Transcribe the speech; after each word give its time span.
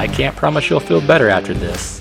I 0.00 0.08
can't 0.08 0.34
promise 0.34 0.70
you'll 0.70 0.80
feel 0.80 1.02
better 1.02 1.28
after 1.28 1.52
this, 1.52 2.00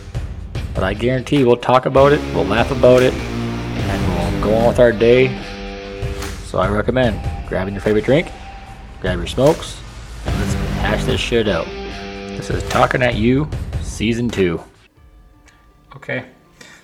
but 0.73 0.85
I 0.85 0.93
guarantee 0.93 1.43
we'll 1.43 1.57
talk 1.57 1.85
about 1.85 2.13
it, 2.13 2.21
we'll 2.33 2.45
laugh 2.45 2.71
about 2.71 3.03
it, 3.03 3.13
and 3.13 4.33
we'll 4.33 4.41
go 4.41 4.55
on 4.55 4.69
with 4.69 4.79
our 4.79 4.93
day. 4.93 5.37
So 6.45 6.59
I 6.59 6.69
recommend 6.69 7.19
grabbing 7.49 7.73
your 7.73 7.81
favorite 7.81 8.05
drink, 8.05 8.31
grab 9.01 9.17
your 9.17 9.27
smokes, 9.27 9.81
and 10.25 10.33
let's 10.39 10.53
hash 10.79 11.03
this 11.03 11.19
shit 11.19 11.49
out. 11.49 11.65
This 11.65 12.49
is 12.49 12.63
Talking 12.69 13.03
at 13.03 13.15
You, 13.15 13.49
Season 13.81 14.29
2. 14.29 14.63
Okay, 15.97 16.23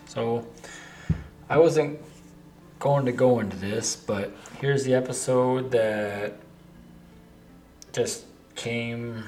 so 0.08 0.46
I 1.50 1.58
wasn't 1.58 1.98
going 2.80 3.06
to 3.06 3.14
go 3.14 3.40
into 3.40 3.56
this, 3.56 3.96
but 3.96 4.36
here's 4.60 4.84
the 4.84 4.94
episode 4.94 5.72
that 5.72 6.40
just 7.94 8.26
came 8.56 9.24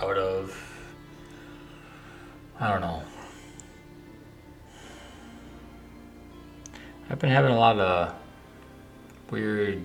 out 0.00 0.18
of 0.18 0.62
I 2.58 2.72
don't 2.72 2.80
know. 2.80 3.02
I've 7.10 7.18
been 7.18 7.30
having 7.30 7.52
a 7.52 7.58
lot 7.58 7.78
of 7.78 8.14
weird 9.30 9.82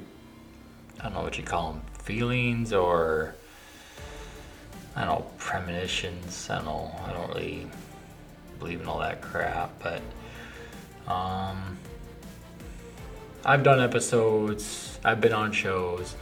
I 1.00 1.04
don't 1.04 1.14
know 1.14 1.22
what 1.22 1.38
you 1.38 1.44
call 1.44 1.74
them 1.74 1.82
feelings 2.00 2.74
or 2.74 3.36
I 4.96 5.06
don't 5.06 5.20
know 5.20 5.26
premonitions. 5.38 6.50
I 6.50 6.56
don't 6.58 6.66
know. 6.66 7.00
I 7.06 7.14
don't 7.14 7.30
really 7.30 7.68
believe 8.60 8.82
in 8.82 8.88
all 8.88 9.00
that 9.00 9.22
crap, 9.22 9.72
but 9.82 10.02
um, 11.12 11.78
I've 13.44 13.64
done 13.64 13.80
episodes. 13.80 15.00
I've 15.04 15.22
been 15.22 15.34
on 15.34 15.52
shows 15.52 16.16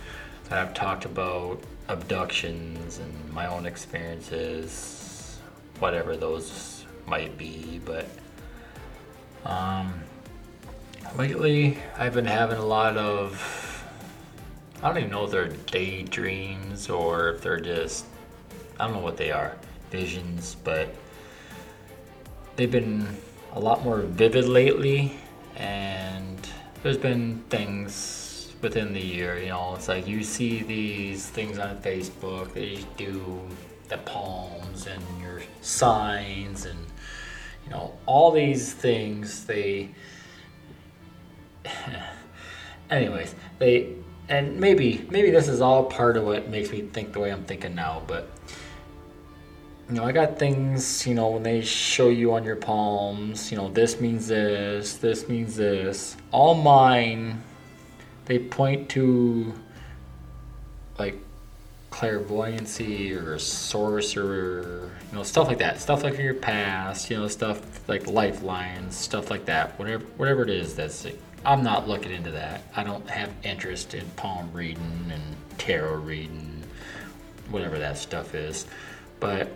that 0.47 0.59
I've 0.59 0.73
talked 0.73 1.05
about 1.05 1.61
abductions 1.89 2.99
and 2.99 3.33
my 3.33 3.47
own 3.47 3.65
experiences, 3.65 5.39
whatever 5.79 6.15
those 6.15 6.85
might 7.07 7.37
be. 7.37 7.81
But 7.83 8.07
um, 9.43 9.93
lately, 11.17 11.79
I've 11.97 12.13
been 12.13 12.25
having 12.25 12.57
a 12.57 12.65
lot 12.65 12.95
of. 12.95 13.65
I 14.81 14.87
don't 14.87 14.97
even 14.99 15.11
know 15.11 15.25
if 15.25 15.31
they're 15.31 15.47
daydreams 15.47 16.89
or 16.89 17.31
if 17.31 17.41
they're 17.41 17.59
just. 17.59 18.05
I 18.79 18.85
don't 18.85 18.95
know 18.95 19.01
what 19.01 19.17
they 19.17 19.31
are. 19.31 19.57
Visions, 19.91 20.55
but 20.63 20.93
they've 22.55 22.71
been 22.71 23.17
a 23.53 23.59
lot 23.59 23.83
more 23.83 24.01
vivid 24.01 24.45
lately. 24.45 25.17
And 25.55 26.47
there's 26.83 26.97
been 26.97 27.43
things 27.49 28.18
within 28.61 28.93
the 28.93 29.01
year. 29.01 29.37
You 29.37 29.49
know, 29.49 29.75
it's 29.75 29.87
like 29.87 30.07
you 30.07 30.23
see 30.23 30.63
these 30.63 31.27
things 31.27 31.59
on 31.59 31.77
Facebook. 31.77 32.53
They 32.53 32.79
do 32.97 33.41
the 33.87 33.97
palms 33.97 34.87
and 34.87 35.03
your 35.21 35.41
signs 35.61 36.65
and 36.65 36.79
you 37.65 37.71
know 37.71 37.97
all 38.05 38.31
these 38.31 38.73
things. 38.73 39.45
They, 39.45 39.89
anyways, 42.89 43.35
they 43.57 43.95
and 44.27 44.59
maybe 44.59 45.05
maybe 45.09 45.31
this 45.31 45.47
is 45.47 45.61
all 45.61 45.85
part 45.85 46.17
of 46.17 46.25
what 46.25 46.49
makes 46.49 46.71
me 46.71 46.81
think 46.81 47.13
the 47.13 47.19
way 47.19 47.31
I'm 47.31 47.45
thinking 47.45 47.75
now, 47.75 48.03
but 48.07 48.29
you 49.89 49.95
know, 49.95 50.03
I 50.03 50.11
got 50.11 50.37
things, 50.37 51.07
you 51.07 51.15
know, 51.15 51.29
when 51.29 51.41
they 51.41 51.61
show 51.61 52.09
you 52.09 52.33
on 52.35 52.43
your 52.43 52.55
palms, 52.55 53.49
you 53.49 53.57
know, 53.57 53.69
this 53.69 53.99
means 53.99 54.27
this, 54.27 54.97
this 54.97 55.27
means 55.27 55.55
this. 55.55 56.15
All 56.29 56.53
mine 56.53 57.41
they 58.29 58.37
point 58.37 58.87
to 58.87 59.51
like 60.99 61.15
clairvoyancy 61.89 63.11
or 63.11 63.39
sorcerer, 63.39 64.91
you 65.09 65.17
know, 65.17 65.23
stuff 65.23 65.47
like 65.47 65.57
that. 65.57 65.81
Stuff 65.81 66.03
like 66.03 66.15
your 66.19 66.35
past, 66.35 67.09
you 67.09 67.17
know, 67.17 67.27
stuff 67.27 67.89
like 67.89 68.05
lifelines, 68.05 68.95
stuff 68.95 69.31
like 69.31 69.45
that. 69.45 69.77
Whatever, 69.79 70.05
whatever 70.17 70.43
it 70.43 70.51
is, 70.51 70.75
that's. 70.75 71.05
It. 71.05 71.19
I'm 71.43 71.63
not 71.63 71.87
looking 71.87 72.11
into 72.11 72.29
that. 72.31 72.61
I 72.75 72.83
don't 72.83 73.09
have 73.09 73.31
interest 73.41 73.95
in 73.95 74.05
palm 74.11 74.51
reading 74.53 75.11
and 75.11 75.23
tarot 75.57 75.95
reading, 75.95 76.63
whatever 77.49 77.79
that 77.79 77.97
stuff 77.97 78.35
is. 78.35 78.67
But 79.19 79.49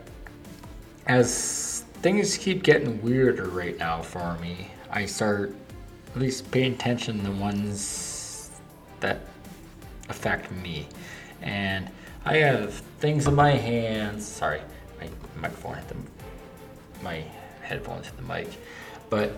as 1.05 1.85
things 2.01 2.37
keep 2.37 2.63
getting 2.63 2.99
weirder 3.03 3.49
right 3.49 3.77
now 3.77 4.01
for 4.01 4.35
me, 4.39 4.71
I 4.89 5.05
start 5.05 5.53
at 6.15 6.19
least 6.19 6.49
paying 6.49 6.73
attention 6.73 7.19
to 7.19 7.23
the 7.25 7.31
ones 7.33 8.12
that 9.03 9.19
affect 10.09 10.51
me. 10.51 10.87
And 11.41 11.89
I 12.25 12.37
have 12.37 12.73
things 12.99 13.27
in 13.27 13.35
my 13.35 13.51
hands. 13.51 14.25
Sorry, 14.25 14.61
my 14.99 15.07
microphone 15.39 15.75
hit 15.75 15.87
the 15.89 15.95
my 17.03 17.23
headphones 17.61 18.07
hit 18.07 18.15
the 18.15 18.23
mic, 18.23 18.47
but 19.09 19.31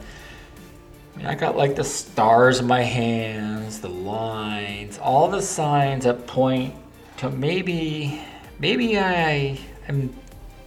I, 1.13 1.17
mean, 1.17 1.25
I 1.25 1.35
got 1.35 1.57
like 1.57 1.75
the 1.75 1.83
stars 1.83 2.59
in 2.59 2.67
my 2.67 2.83
hands, 2.83 3.79
the 3.79 3.89
lines, 3.89 4.99
all 4.99 5.27
the 5.27 5.41
signs 5.41 6.03
that 6.03 6.27
point 6.27 6.75
to 7.17 7.31
maybe 7.31 8.21
maybe 8.59 8.99
I 8.99 9.57
am 9.87 10.15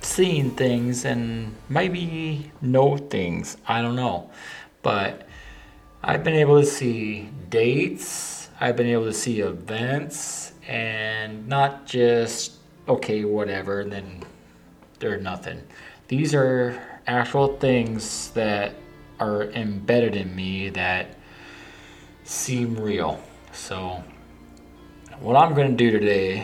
seeing 0.00 0.50
things 0.50 1.04
and 1.04 1.54
maybe 1.68 2.50
know 2.60 2.96
things. 2.96 3.58
I 3.66 3.80
don't 3.80 3.96
know, 3.96 4.30
but 4.82 5.28
I've 6.02 6.24
been 6.24 6.34
able 6.34 6.60
to 6.60 6.66
see 6.66 7.28
dates 7.48 8.47
I've 8.60 8.74
been 8.76 8.88
able 8.88 9.04
to 9.04 9.12
see 9.12 9.40
events 9.40 10.52
and 10.66 11.46
not 11.46 11.86
just 11.86 12.54
okay, 12.88 13.24
whatever, 13.24 13.80
and 13.80 13.92
then 13.92 14.24
they're 14.98 15.20
nothing. 15.20 15.62
These 16.08 16.34
are 16.34 16.82
actual 17.06 17.56
things 17.58 18.30
that 18.30 18.74
are 19.20 19.44
embedded 19.44 20.16
in 20.16 20.34
me 20.34 20.70
that 20.70 21.14
seem 22.24 22.76
real. 22.76 23.22
So, 23.52 24.02
what 25.20 25.36
I'm 25.36 25.54
going 25.54 25.70
to 25.70 25.76
do 25.76 25.96
today 25.96 26.40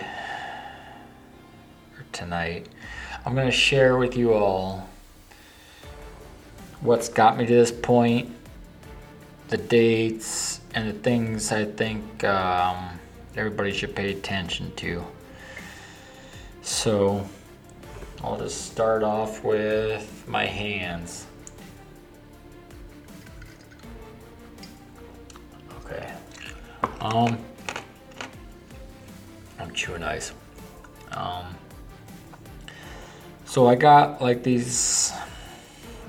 or 1.97 2.05
tonight, 2.13 2.69
I'm 3.25 3.35
going 3.35 3.47
to 3.47 3.57
share 3.57 3.97
with 3.97 4.17
you 4.17 4.35
all 4.35 4.89
what's 6.81 7.09
got 7.09 7.39
me 7.39 7.47
to 7.47 7.53
this 7.53 7.73
point, 7.73 8.31
the 9.49 9.57
dates, 9.57 10.61
and 10.75 10.89
the 10.89 10.93
things 10.93 11.53
I 11.53 11.65
think 11.65 12.25
um, 12.25 12.99
everybody 13.37 13.73
should 13.73 13.95
pay 13.95 14.13
attention 14.13 14.73
to. 14.77 15.05
So 16.63 17.27
I'll 18.23 18.39
just 18.39 18.73
start 18.73 19.03
off 19.03 19.45
with 19.45 20.25
my 20.27 20.47
hands. 20.47 21.27
Okay. 25.85 26.13
Um, 27.01 27.39
I'm 29.61 29.73
chewing 29.73 30.03
ice. 30.03 30.33
Um, 31.13 31.45
so 33.45 33.69
I 33.69 33.77
got 33.77 34.21
like 34.21 34.43
these 34.43 35.13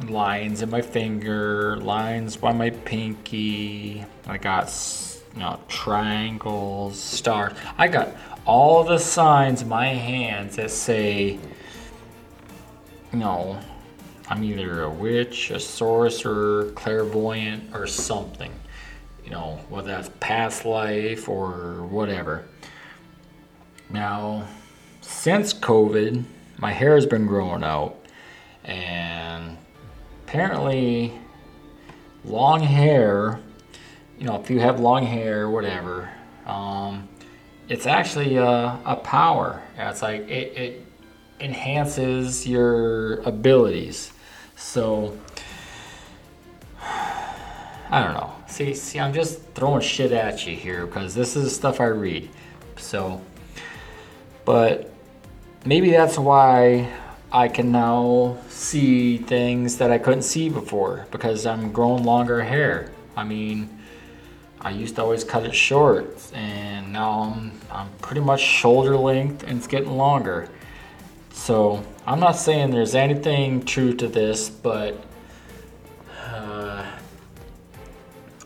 lines 0.07 0.61
in 0.61 0.69
my 0.69 0.81
finger, 0.81 1.77
lines 1.77 2.35
by 2.35 2.53
my 2.53 2.71
pinky. 2.71 4.05
I 4.27 4.37
got 4.37 4.73
you 5.33 5.39
know 5.39 5.59
triangles, 5.67 6.99
stars. 6.99 7.53
I 7.77 7.87
got 7.87 8.09
all 8.45 8.83
the 8.83 8.97
signs 8.97 9.61
in 9.61 9.69
my 9.69 9.87
hands 9.87 10.55
that 10.55 10.71
say, 10.71 11.39
you 13.11 13.19
know, 13.19 13.59
I'm 14.29 14.43
either 14.43 14.83
a 14.83 14.89
witch, 14.89 15.51
a 15.51 15.59
sorcerer, 15.59 16.71
clairvoyant, 16.71 17.75
or 17.75 17.85
something. 17.87 18.53
You 19.23 19.31
know, 19.31 19.59
whether 19.69 19.87
that's 19.87 20.09
past 20.19 20.65
life 20.65 21.27
or 21.27 21.83
whatever. 21.83 22.45
Now, 23.89 24.47
since 25.01 25.53
COVID, 25.53 26.23
my 26.57 26.71
hair 26.71 26.95
has 26.95 27.05
been 27.05 27.25
growing 27.27 27.63
out, 27.63 27.97
and 28.63 29.57
apparently 30.25 31.13
long 32.23 32.61
hair 32.61 33.39
you 34.19 34.25
know 34.25 34.39
if 34.39 34.49
you 34.49 34.59
have 34.59 34.79
long 34.79 35.05
hair 35.05 35.49
whatever 35.49 36.09
um, 36.45 37.07
it's 37.67 37.87
actually 37.87 38.35
a, 38.37 38.79
a 38.85 38.95
power. 38.97 39.61
It's 39.77 40.01
like 40.01 40.21
it, 40.29 40.57
it 40.57 40.85
enhances 41.39 42.47
your 42.47 43.21
abilities. 43.21 44.11
So 44.55 45.17
i 47.89 48.03
don't 48.03 48.13
know. 48.13 48.33
See 48.47 48.73
see 48.73 48.99
i'm 48.99 49.13
just 49.13 49.41
throwing 49.53 49.81
shit 49.81 50.11
at 50.11 50.45
you 50.45 50.55
here 50.55 50.85
because 50.85 51.13
this 51.15 51.35
is 51.35 51.55
stuff 51.55 51.79
i 51.79 51.85
read. 51.85 52.29
So 52.77 53.21
but 54.45 54.91
maybe 55.65 55.91
that's 55.91 56.17
why 56.17 56.91
I 57.31 57.47
can 57.47 57.71
now 57.71 58.37
see 58.47 59.17
things 59.17 59.77
that 59.77 59.91
I 59.91 59.97
couldn't 59.97 60.21
see 60.21 60.47
before 60.47 61.07
because 61.11 61.45
I'm 61.45 61.71
growing 61.71 62.03
longer 62.03 62.43
hair. 62.43 62.91
I 63.17 63.23
mean, 63.23 63.74
I 64.65 64.71
used 64.71 64.95
to 64.95 65.03
always 65.03 65.23
cut 65.23 65.45
it 65.45 65.53
short, 65.53 66.19
and 66.33 66.91
now 66.91 67.35
I'm, 67.35 67.51
I'm 67.69 67.87
pretty 68.01 68.21
much 68.21 68.41
shoulder 68.41 68.97
length 68.97 69.43
and 69.43 69.59
it's 69.59 69.67
getting 69.67 69.95
longer. 69.95 70.49
So 71.31 71.85
I'm 72.07 72.19
not 72.19 72.31
saying 72.31 72.71
there's 72.71 72.95
anything 72.95 73.63
true 73.63 73.93
to 73.93 74.07
this, 74.07 74.49
but 74.49 75.03
uh, 76.19 76.83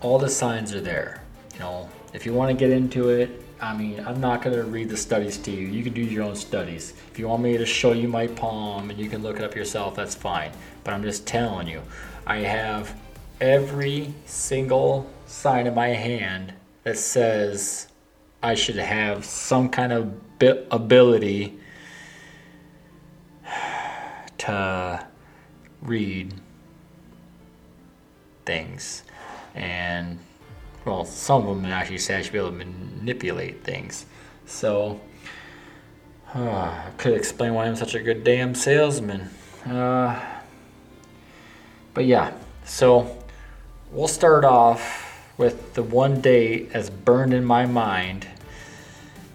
all 0.01 0.19
the 0.19 0.27
signs 0.27 0.75
are 0.75 0.81
there. 0.81 1.23
You 1.53 1.59
know, 1.59 1.89
if 2.11 2.25
you 2.25 2.33
want 2.33 2.51
to 2.51 2.53
get 2.53 2.69
into 2.69 3.07
it, 3.07 3.41
I 3.61 3.73
mean, 3.73 4.03
I'm 4.05 4.19
not 4.19 4.41
going 4.41 4.57
to 4.57 4.63
read 4.63 4.89
the 4.89 4.97
studies 4.97 5.37
to 5.37 5.51
you. 5.51 5.67
You 5.67 5.83
can 5.85 5.93
do 5.93 6.01
your 6.01 6.23
own 6.23 6.35
studies. 6.35 6.95
If 7.13 7.17
you 7.17 7.29
want 7.29 7.43
me 7.43 7.57
to 7.57 7.65
show 7.65 7.93
you 7.93 8.09
my 8.09 8.27
palm 8.27 8.89
and 8.89 8.99
you 8.99 9.07
can 9.07 9.23
look 9.23 9.37
it 9.37 9.43
up 9.45 9.55
yourself, 9.55 9.95
that's 9.95 10.15
fine. 10.15 10.51
But 10.83 10.93
I'm 10.93 11.01
just 11.01 11.25
telling 11.25 11.69
you, 11.69 11.81
I 12.27 12.39
have 12.39 12.93
every 13.39 14.13
single 14.25 15.09
sign 15.29 15.67
in 15.67 15.75
my 15.75 15.89
hand 15.89 16.53
that 16.83 16.97
says 16.97 17.87
I 18.41 18.55
should 18.55 18.77
have 18.77 19.23
some 19.23 19.69
kind 19.69 19.93
of 19.93 20.13
ability 20.71 21.59
to 24.39 25.05
read 25.83 26.33
things. 28.45 29.03
And, 29.53 30.17
well, 30.83 31.05
some 31.05 31.47
of 31.47 31.61
them 31.61 31.65
actually 31.71 31.99
say 31.99 32.17
I 32.17 32.21
should 32.23 32.33
be 32.33 32.39
able 32.39 32.49
to 32.49 32.55
manipulate 32.55 33.63
things. 33.63 34.07
So, 34.47 34.99
uh, 36.33 36.39
I 36.39 36.91
could 36.97 37.13
explain 37.13 37.53
why 37.53 37.67
I'm 37.67 37.75
such 37.75 37.93
a 37.93 37.99
good 37.99 38.23
damn 38.23 38.55
salesman. 38.55 39.29
Uh, 39.63 40.19
but 41.93 42.05
yeah, 42.05 42.33
so 42.65 43.23
we'll 43.91 44.07
start 44.07 44.43
off 44.43 45.08
with 45.39 45.73
the 45.73 45.81
one 45.81 46.19
date 46.19 46.69
as 46.73 46.89
burned 46.89 47.33
in 47.33 47.45
my 47.45 47.65
mind 47.65 48.27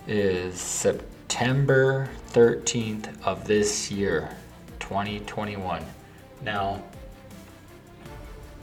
is 0.07 0.61
September 0.61 2.11
13th 2.33 3.09
of 3.25 3.47
this 3.47 3.91
year, 3.91 4.37
2021. 4.81 5.83
Now, 6.43 6.83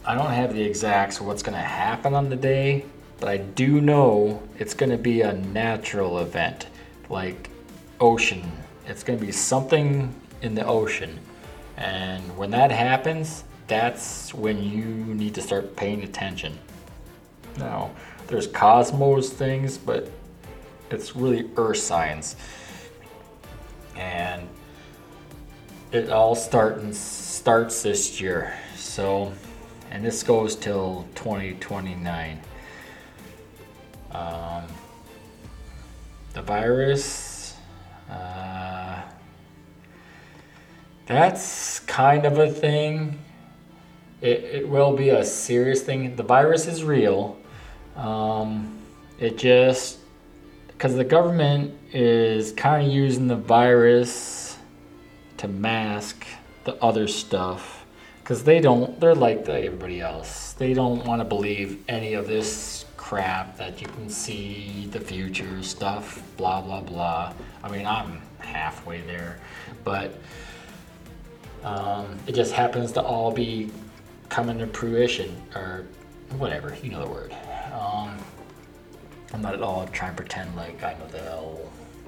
I 0.06 0.14
don't 0.14 0.30
have 0.30 0.54
the 0.54 0.62
exacts 0.62 1.18
of 1.18 1.26
what's 1.26 1.42
going 1.42 1.58
to 1.58 1.60
happen 1.60 2.14
on 2.14 2.30
the 2.30 2.36
day, 2.36 2.84
but 3.18 3.28
I 3.28 3.38
do 3.38 3.80
know 3.80 4.40
it's 4.60 4.72
going 4.72 4.90
to 4.90 4.98
be 4.98 5.22
a 5.22 5.32
natural 5.32 6.20
event, 6.20 6.68
like 7.10 7.50
ocean. 7.98 8.52
It's 8.86 9.02
going 9.02 9.18
to 9.18 9.26
be 9.26 9.32
something 9.32 10.14
in 10.42 10.54
the 10.54 10.64
ocean. 10.64 11.18
And 11.76 12.36
when 12.36 12.52
that 12.52 12.70
happens, 12.70 13.42
that's 13.66 14.32
when 14.32 14.62
you 14.62 14.84
need 14.84 15.34
to 15.34 15.42
start 15.42 15.74
paying 15.74 16.04
attention. 16.04 16.56
Now, 17.58 17.90
there's 18.26 18.46
cosmos 18.46 19.30
things, 19.30 19.78
but 19.78 20.10
it's 20.90 21.14
really 21.16 21.50
earth 21.56 21.78
science. 21.78 22.36
And 23.96 24.48
it 25.92 26.10
all 26.10 26.34
start 26.34 26.94
starts 26.94 27.82
this 27.82 28.20
year. 28.20 28.58
So, 28.76 29.32
and 29.90 30.04
this 30.04 30.22
goes 30.22 30.56
till 30.56 31.06
2029. 31.14 32.40
Um, 34.12 34.64
the 36.32 36.42
virus, 36.42 37.54
uh, 38.10 39.02
that's 41.06 41.80
kind 41.80 42.24
of 42.24 42.38
a 42.38 42.50
thing. 42.50 43.18
It, 44.22 44.44
it 44.44 44.68
will 44.68 44.96
be 44.96 45.10
a 45.10 45.24
serious 45.24 45.82
thing. 45.82 46.16
The 46.16 46.22
virus 46.22 46.66
is 46.66 46.84
real. 46.84 47.36
Um, 47.96 48.78
it 49.18 49.38
just 49.38 49.98
because 50.68 50.96
the 50.96 51.04
government 51.04 51.74
is 51.92 52.52
kind 52.52 52.86
of 52.86 52.92
using 52.92 53.28
the 53.28 53.36
virus 53.36 54.58
to 55.36 55.48
mask 55.48 56.26
the 56.64 56.74
other 56.82 57.06
stuff 57.06 57.84
because 58.22 58.44
they 58.44 58.60
don't 58.60 58.98
they're 59.00 59.14
like 59.14 59.48
everybody 59.48 60.00
else. 60.00 60.52
They 60.52 60.74
don't 60.74 61.04
want 61.04 61.20
to 61.20 61.24
believe 61.24 61.84
any 61.88 62.14
of 62.14 62.26
this 62.26 62.84
crap 62.96 63.56
that 63.58 63.80
you 63.80 63.86
can 63.88 64.08
see 64.08 64.88
the 64.90 65.00
future 65.00 65.62
stuff 65.62 66.22
blah 66.36 66.60
blah 66.62 66.80
blah. 66.80 67.32
I 67.62 67.68
mean 67.68 67.84
i'm 67.84 68.22
halfway 68.38 69.02
there 69.02 69.38
but 69.84 70.14
um, 71.64 72.18
it 72.26 72.34
just 72.34 72.52
happens 72.52 72.92
to 72.92 73.02
all 73.02 73.30
be 73.30 73.70
coming 74.28 74.58
to 74.58 74.66
fruition 74.66 75.36
or 75.54 75.86
whatever 76.38 76.76
you 76.82 76.90
know 76.90 77.04
the 77.04 77.10
word 77.10 77.34
um, 77.72 78.16
I'm 79.32 79.42
not 79.42 79.54
at 79.54 79.62
all 79.62 79.86
trying 79.88 80.12
to 80.12 80.16
pretend 80.16 80.54
like 80.56 80.82
I 80.82 80.94
know 80.94 81.06
the 81.08 81.18
hell 81.18 81.60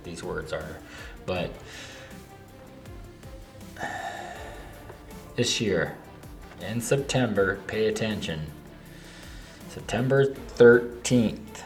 these 0.04 0.22
words 0.22 0.52
are, 0.52 0.78
but 1.26 1.50
this 5.36 5.60
year 5.60 5.96
in 6.60 6.80
September, 6.80 7.58
pay 7.66 7.86
attention. 7.86 8.46
September 9.68 10.26
13th, 10.26 11.62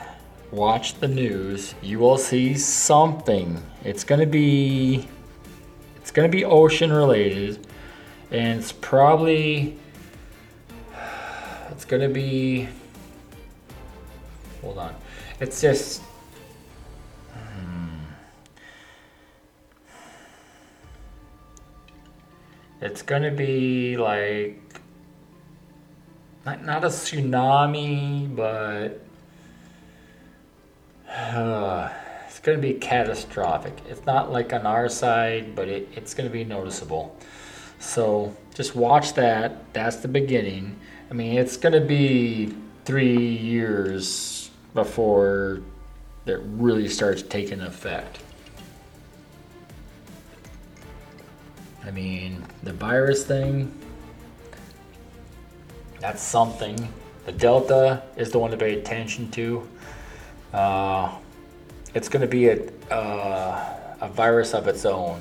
watch 0.51 0.95
the 0.95 1.09
news. 1.09 1.75
You 1.83 1.99
will 1.99 2.19
see 2.19 2.55
something. 2.55 3.63
It's 3.85 4.05
to 4.21 4.27
be 4.27 5.09
it's 6.01 6.11
to 6.31 6.35
be 6.35 6.45
ocean 6.45 6.91
related 6.91 7.67
and 8.31 8.61
it's 8.61 8.73
probably 8.73 9.79
it's 11.71 11.85
to 12.01 12.09
be 12.09 12.69
hold 14.69 14.79
on 14.79 14.95
it's 15.41 15.61
just. 15.61 16.03
Hmm. 17.33 17.89
It's 22.81 23.03
gonna 23.03 23.31
be 23.31 23.97
like. 23.97 24.61
Not, 26.45 26.65
not 26.65 26.85
a 26.85 26.89
tsunami, 26.89 28.35
but. 28.35 29.01
Uh, 31.09 31.91
it's 32.27 32.41
gonna 32.41 32.59
be 32.59 32.75
catastrophic. 32.75 33.75
It's 33.89 34.05
not 34.07 34.33
like 34.33 34.53
on 34.53 34.67
our 34.67 34.89
side, 34.89 35.55
but 35.55 35.69
it, 35.69 35.89
it's 35.95 36.15
gonna 36.15 36.31
be 36.31 36.45
noticeable. 36.45 37.17
So 37.79 38.35
just 38.55 38.75
watch 38.75 39.15
that. 39.15 39.73
That's 39.73 39.97
the 39.97 40.09
beginning. 40.09 40.81
I 41.11 41.15
mean, 41.15 41.39
it's 41.39 41.57
gonna 41.57 41.81
be 41.81 42.55
three 42.85 43.37
years 43.37 44.38
before 44.75 45.61
it 46.27 46.41
really 46.43 46.89
starts 46.89 47.23
taking 47.23 47.61
effect. 47.61 48.21
I 51.85 51.91
mean, 51.91 52.45
the 52.63 52.73
virus 52.73 53.25
thing, 53.25 53.73
that's 56.01 56.23
something. 56.23 56.77
The 57.25 57.33
Delta 57.33 58.03
is 58.17 58.31
the 58.31 58.39
one 58.39 58.51
to 58.51 58.57
pay 58.57 58.79
attention 58.79 59.31
to. 59.33 59.69
Uh, 60.53 61.17
it's 61.95 62.09
going 62.09 62.23
to 62.23 62.29
be 62.29 62.49
a, 62.49 62.71
uh, 62.93 63.97
a 64.01 64.09
virus 64.09 64.55
of 64.55 64.69
its 64.69 64.85
own. 64.85 65.21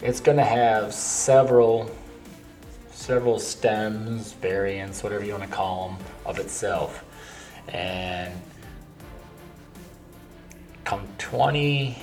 It's 0.00 0.20
going 0.20 0.38
to 0.38 0.44
have 0.44 0.92
several 0.94 1.90
several 3.06 3.38
stems, 3.38 4.32
variants, 4.32 5.02
whatever 5.02 5.22
you 5.22 5.30
want 5.30 5.44
to 5.44 5.48
call 5.48 5.90
them, 5.90 5.98
of 6.24 6.38
itself. 6.38 7.04
And 7.68 8.32
come 10.86 11.06
20 11.18 11.98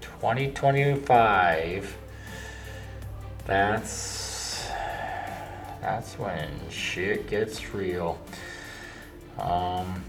2025 0.00 1.96
that's 3.46 4.68
that's 5.80 6.18
when 6.18 6.50
shit 6.68 7.30
gets 7.30 7.72
real. 7.72 8.18
Um 9.38 10.02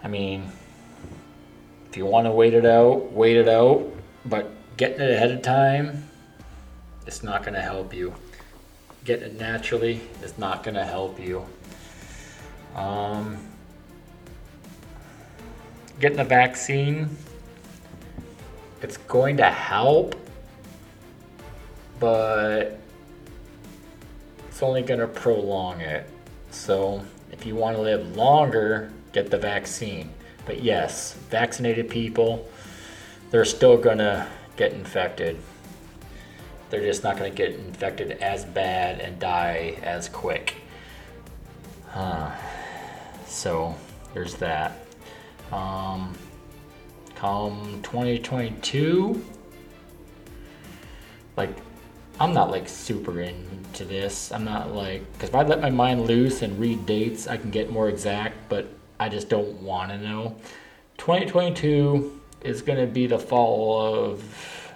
I 0.03 0.07
mean, 0.07 0.51
if 1.89 1.97
you 1.97 2.05
want 2.05 2.27
to 2.27 2.31
wait 2.31 2.53
it 2.53 2.65
out, 2.65 3.11
wait 3.11 3.37
it 3.37 3.47
out. 3.47 3.91
But 4.25 4.51
getting 4.77 5.01
it 5.01 5.11
ahead 5.11 5.31
of 5.31 5.41
time, 5.41 6.07
it's 7.07 7.23
not 7.23 7.41
going 7.41 7.53
to 7.55 7.61
help 7.61 7.93
you. 7.93 8.13
Getting 9.03 9.31
it 9.31 9.39
naturally 9.39 10.01
is 10.21 10.37
not 10.37 10.63
going 10.63 10.75
to 10.75 10.85
help 10.85 11.19
you. 11.19 11.45
Um, 12.75 13.37
getting 15.99 16.17
the 16.17 16.23
vaccine, 16.23 17.09
it's 18.81 18.97
going 18.97 19.37
to 19.37 19.49
help, 19.49 20.15
but 21.99 22.79
it's 24.55 24.63
only 24.63 24.83
going 24.83 25.01
to 25.01 25.07
prolong 25.07 25.81
it. 25.81 26.09
So 26.49 27.03
if 27.29 27.45
you 27.45 27.55
want 27.55 27.75
to 27.75 27.81
live 27.81 28.15
longer, 28.15 28.89
get 29.11 29.29
the 29.29 29.37
vaccine. 29.37 30.09
But 30.45 30.63
yes, 30.63 31.11
vaccinated 31.29 31.89
people, 31.89 32.49
they're 33.31 33.43
still 33.43 33.75
going 33.75 33.97
to 33.97 34.25
get 34.55 34.71
infected. 34.71 35.37
They're 36.69 36.85
just 36.85 37.03
not 37.03 37.17
going 37.17 37.29
to 37.29 37.35
get 37.35 37.59
infected 37.59 38.11
as 38.11 38.45
bad 38.45 39.01
and 39.01 39.19
die 39.19 39.77
as 39.83 40.07
quick. 40.07 40.55
Uh, 41.93 42.33
so 43.27 43.75
there's 44.13 44.35
that. 44.35 44.85
Um, 45.51 46.13
come 47.15 47.81
2022, 47.83 49.21
like 51.35 51.49
I'm 52.21 52.33
not 52.33 52.51
like 52.51 52.69
super 52.69 53.19
into 53.75 53.93
this. 53.93 54.31
I'm 54.31 54.45
not 54.45 54.73
like 54.73 55.11
because 55.13 55.29
if 55.29 55.35
I 55.35 55.43
let 55.43 55.61
my 55.61 55.69
mind 55.69 56.07
loose 56.07 56.41
and 56.41 56.57
read 56.59 56.85
dates, 56.85 57.27
I 57.27 57.37
can 57.37 57.51
get 57.51 57.71
more 57.71 57.89
exact. 57.89 58.37
But 58.49 58.67
I 58.99 59.09
just 59.09 59.29
don't 59.29 59.61
want 59.61 59.91
to 59.91 59.97
know. 59.97 60.35
2022 60.97 62.21
is 62.41 62.61
going 62.61 62.79
to 62.79 62.87
be 62.87 63.07
the 63.07 63.19
fall 63.19 63.85
of. 63.85 64.71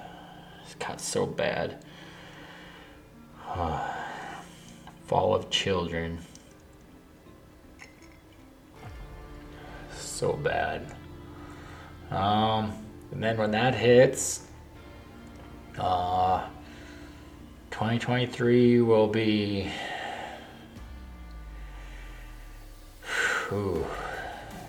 It's 0.64 0.76
got 0.76 1.00
so 1.00 1.26
bad. 1.26 1.84
fall 5.06 5.34
of 5.34 5.50
children. 5.50 6.20
So 9.94 10.34
bad. 10.34 10.94
Um, 12.12 12.74
and 13.12 13.24
then 13.24 13.38
when 13.38 13.52
that 13.52 13.76
hits, 13.76 14.48
uh, 15.78 16.48
2023 17.72 18.82
will 18.82 19.08
be. 19.08 19.72
Whew, 23.50 23.86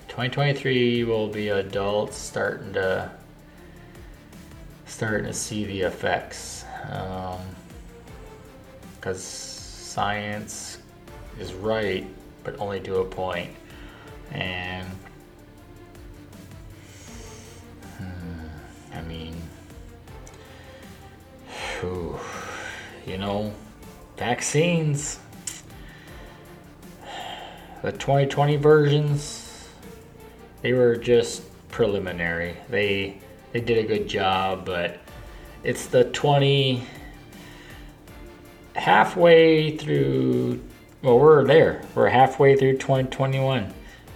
2023 0.07 1.03
will 1.05 1.27
be 1.29 1.49
adults 1.49 2.17
starting 2.17 2.73
to 2.73 3.09
starting 4.85 5.25
to 5.25 5.33
see 5.33 5.63
the 5.63 5.81
effects 5.81 6.65
because 8.99 9.15
um, 9.15 9.15
science 9.15 10.79
is 11.39 11.53
right 11.53 12.05
but 12.43 12.59
only 12.59 12.79
to 12.81 12.97
a 12.97 13.05
point 13.05 13.49
and 14.31 14.85
hmm, 17.97 18.47
i 18.93 19.01
mean 19.03 19.35
whew, 21.79 22.19
you 23.05 23.17
know 23.17 23.53
vaccines 24.17 25.19
the 27.81 27.91
2020 27.91 28.57
versions 28.57 29.41
they 30.61 30.73
were 30.73 30.95
just 30.95 31.43
preliminary. 31.69 32.57
They 32.69 33.17
they 33.51 33.61
did 33.61 33.83
a 33.83 33.87
good 33.87 34.07
job, 34.07 34.65
but 34.65 34.99
it's 35.63 35.87
the 35.87 36.05
20 36.05 36.85
halfway 38.75 39.75
through 39.77 40.61
well 41.01 41.19
we're 41.19 41.43
there. 41.45 41.83
We're 41.95 42.09
halfway 42.09 42.55
through 42.55 42.77
2021. 42.77 43.73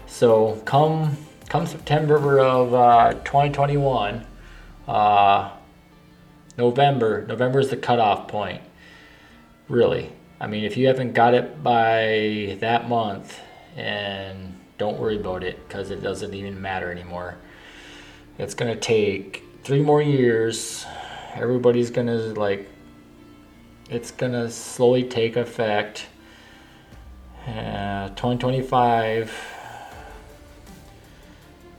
So 0.08 0.62
come 0.65 1.18
come 1.50 1.65
September 1.65 2.39
of 2.39 2.74
uh, 2.74 3.13
2021 3.24 4.25
uh, 4.88 5.51
November 6.58 7.25
November 7.25 7.60
is 7.60 7.70
the 7.70 7.77
cutoff 7.77 8.27
point. 8.27 8.62
Really. 9.67 10.12
I 10.39 10.48
mean, 10.48 10.63
if 10.63 10.77
you 10.77 10.88
haven't 10.88 11.13
got 11.13 11.34
it 11.34 11.63
by 11.63 12.57
that 12.60 12.88
month 12.88 13.39
and 13.75 14.53
don't 14.77 15.00
worry 15.00 15.17
about 15.17 15.43
it 15.43 15.67
because 15.67 15.89
it 15.91 16.03
doesn't 16.03 16.34
even 16.34 16.62
matter 16.62 16.91
anymore. 16.91 17.38
It's 18.38 18.53
going 18.53 18.74
to 18.74 18.79
take 18.79 19.43
three 19.63 19.81
more 19.81 20.01
years. 20.01 20.86
Everybody's 21.34 21.89
going 21.89 22.07
to, 22.07 22.34
like, 22.39 22.69
it's 23.89 24.12
going 24.12 24.34
to 24.34 24.50
slowly 24.51 25.03
take 25.03 25.36
effect. 25.36 26.07
Uh, 27.48 28.10
2025. 28.10 29.31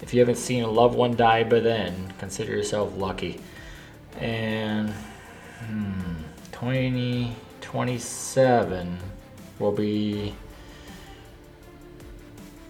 If 0.01 0.15
you 0.15 0.21
haven't 0.21 0.37
seen 0.37 0.63
a 0.63 0.71
loved 0.71 0.95
one 0.95 1.17
die 1.17 1.45
by 1.45 1.61
then, 1.61 2.13
consider 2.19 2.53
yourself 2.53 2.97
lucky. 2.97 3.41
And 4.19 4.91
hmm, 4.91 6.23
2027 7.77 8.97
will 9.59 9.71
be 9.71 10.35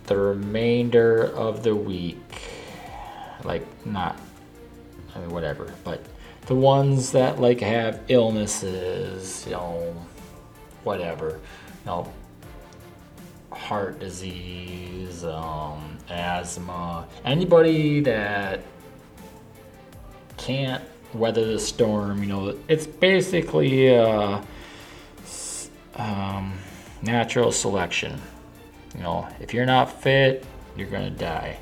the 0.07 0.17
remainder 0.17 1.33
of 1.37 1.63
the 1.63 1.77
week. 1.77 2.43
Like, 3.45 3.63
not, 3.87 4.21
I 5.15 5.21
mean, 5.21 5.31
whatever, 5.31 5.73
but 5.85 6.05
the 6.47 6.57
ones 6.57 7.13
that 7.13 7.41
like 7.41 7.61
have 7.61 8.03
illnesses, 8.09 9.45
you 9.47 9.53
know, 9.53 9.95
whatever, 10.83 11.39
you 11.85 11.87
know, 11.87 12.13
heart 13.53 14.01
disease, 14.01 15.23
um, 15.23 15.99
asthma, 16.11 17.07
anybody 17.25 18.01
that 18.01 18.61
can't 20.37 20.83
weather 21.15 21.47
the 21.47 21.61
storm, 21.61 22.25
you 22.25 22.29
know, 22.29 22.59
it's 22.67 22.89
basically 22.89 23.87
a 23.87 24.43
um, 25.97 26.59
natural 27.03 27.53
selection. 27.53 28.21
You 28.95 29.03
know, 29.03 29.29
if 29.41 29.53
you're 29.53 29.67
not 29.67 30.01
fit, 30.03 30.45
you're 30.77 30.89
gonna 30.89 31.11
die. 31.11 31.59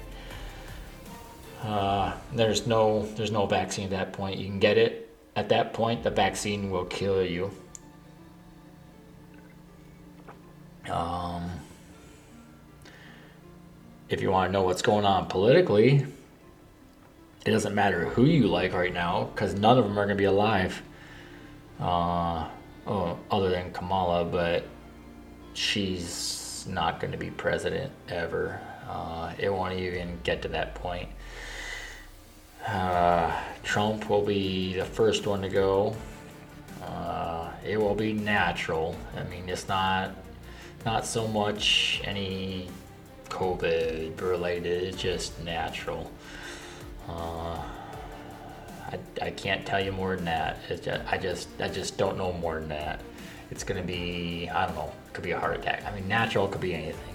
Uh, 1.63 2.13
there's 2.33 2.67
no 2.67 3.07
there's 3.17 3.31
no 3.31 3.47
vaccine 3.47 3.85
at 3.85 3.91
that 3.91 4.13
point. 4.13 4.39
You 4.39 4.47
can 4.47 4.59
get 4.59 4.77
it 4.77 5.15
at 5.35 5.49
that 5.49 5.73
point. 5.73 6.03
The 6.03 6.11
vaccine 6.11 6.71
will 6.71 6.85
kill 6.85 7.25
you. 7.25 7.51
Um, 10.91 11.51
if 14.09 14.21
you 14.21 14.31
want 14.31 14.49
to 14.49 14.53
know 14.53 14.63
what's 14.63 14.83
going 14.83 15.07
on 15.07 15.27
politically, 15.27 16.07
it 17.47 17.51
doesn't 17.51 17.75
matter 17.75 18.07
who 18.07 18.25
you 18.25 18.47
like 18.47 18.73
right 18.73 18.93
now 18.93 19.31
because 19.35 19.55
none 19.55 19.79
of 19.79 19.85
them 19.85 19.93
are 19.99 20.05
going 20.05 20.09
to 20.09 20.15
be 20.15 20.25
alive. 20.25 20.83
Uh, 21.81 22.49
other 22.87 23.51
than 23.51 23.73
Kamala, 23.73 24.25
but 24.25 24.65
she's 25.55 26.67
not 26.69 27.01
going 27.01 27.13
to 27.13 27.19
be 27.19 27.31
president 27.31 27.93
ever. 28.09 28.61
Uh, 28.89 29.33
it 29.39 29.53
won't 29.53 29.75
even 29.75 30.19
get 30.23 30.43
to 30.43 30.49
that 30.49 30.75
point. 30.75 31.09
Uh, 32.67 33.35
Trump 33.63 34.09
will 34.09 34.25
be 34.25 34.75
the 34.75 34.85
first 34.85 35.27
one 35.27 35.43
to 35.43 35.49
go. 35.49 35.95
Uh, 36.83 37.51
it 37.67 37.79
will 37.79 37.95
be 37.95 38.13
natural. 38.13 38.97
I 39.17 39.25
mean, 39.25 39.49
it's 39.49 39.69
not 39.69 40.15
not 40.85 41.07
so 41.07 41.27
much 41.27 42.03
any 42.05 42.69
COVID 43.31 44.21
related. 44.21 44.83
It's 44.85 45.01
just 45.01 45.43
natural. 45.43 46.11
Uh, 47.09 47.59
I, 48.95 49.27
I 49.27 49.31
can't 49.31 49.67
tell 49.67 49.83
you 49.83 49.93
more 49.93 50.17
than 50.17 50.25
that. 50.27 50.59
Just, 50.69 50.89
I 50.89 51.19
just 51.19 51.49
I 51.61 51.69
just 51.69 51.97
don't 51.99 52.17
know 52.17 52.33
more 52.35 52.59
than 52.61 52.69
that. 52.69 53.01
It's 53.51 53.65
gonna 53.65 53.83
be 53.83 54.49
I 54.49 54.67
don't 54.67 54.75
know 54.77 54.93
It 55.07 55.15
could 55.15 55.25
be 55.25 55.33
a 55.33 55.39
heart 55.39 55.57
attack. 55.57 55.85
I 55.87 55.95
mean, 55.95 56.09
natural 56.09 56.49
could 56.49 56.61
be 56.61 56.75
anything. 56.75 57.15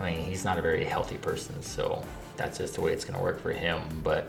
I 0.00 0.10
mean, 0.10 0.24
he's 0.24 0.44
not 0.44 0.58
a 0.58 0.62
very 0.62 0.84
healthy 0.84 1.16
person, 1.16 1.62
so 1.62 2.04
that's 2.36 2.58
just 2.58 2.74
the 2.74 2.80
way 2.80 2.92
it's 2.92 3.04
to 3.16 3.22
work 3.22 3.40
for 3.40 3.52
him. 3.52 3.80
But 4.02 4.28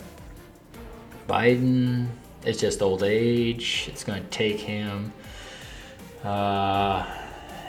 Biden, 1.28 2.08
it's 2.46 2.60
just 2.60 2.82
old 2.82 3.04
age. 3.04 3.88
It's 3.92 4.04
to 4.22 4.30
take 4.30 4.60
him. 4.60 5.12
Uh, 6.24 7.06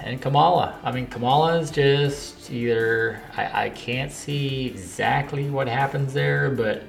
and 0.03 0.21
Kamala. 0.21 0.79
I 0.85 0.93
mean, 0.93 1.07
Kamala 1.07 1.59
is 1.59 1.71
just 1.71 2.51
either, 2.51 3.21
I, 3.37 3.67
I 3.67 3.71
can't 3.71 4.13
see 4.13 4.67
exactly 4.67 5.49
what 5.49 5.69
happens 5.69 6.13
there, 6.13 6.51
but 6.51 6.85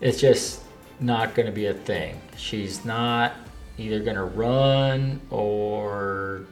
it's 0.00 0.20
just 0.20 0.60
not 1.00 1.34
going 1.34 1.46
to 1.46 1.52
be 1.52 1.66
a 1.66 1.74
thing. 1.74 2.20
She's 2.36 2.84
not 2.84 3.34
either 3.78 4.00
going 4.00 4.16
to 4.16 4.24
run 4.24 5.20
or 5.30 6.46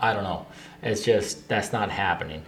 I 0.00 0.12
don't 0.12 0.24
know. 0.24 0.46
It's 0.82 1.04
just 1.04 1.48
that's 1.48 1.72
not 1.72 1.90
happening. 1.90 2.42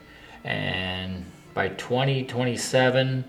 And 0.45 1.25
by 1.55 1.69
2027, 1.69 3.25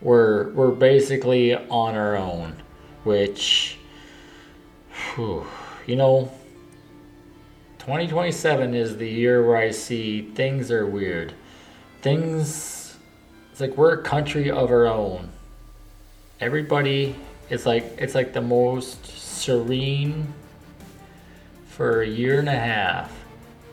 we're 0.00 0.50
we're 0.50 0.70
basically 0.70 1.54
on 1.54 1.94
our 1.94 2.16
own, 2.16 2.62
which, 3.04 3.78
whew, 5.14 5.46
you 5.86 5.96
know, 5.96 6.30
2027 7.78 8.74
is 8.74 8.96
the 8.96 9.08
year 9.08 9.46
where 9.46 9.56
I 9.56 9.70
see 9.70 10.22
things 10.34 10.70
are 10.70 10.86
weird. 10.86 11.32
Things, 12.02 12.96
it's 13.50 13.60
like 13.60 13.76
we're 13.76 13.94
a 13.94 14.02
country 14.02 14.50
of 14.50 14.70
our 14.70 14.86
own. 14.86 15.30
Everybody, 16.40 17.16
it's 17.50 17.66
like 17.66 17.84
it's 17.98 18.14
like 18.14 18.32
the 18.32 18.40
most 18.40 19.06
serene 19.06 20.32
for 21.68 22.02
a 22.02 22.06
year 22.06 22.38
and 22.38 22.48
a 22.48 22.58
half 22.58 23.12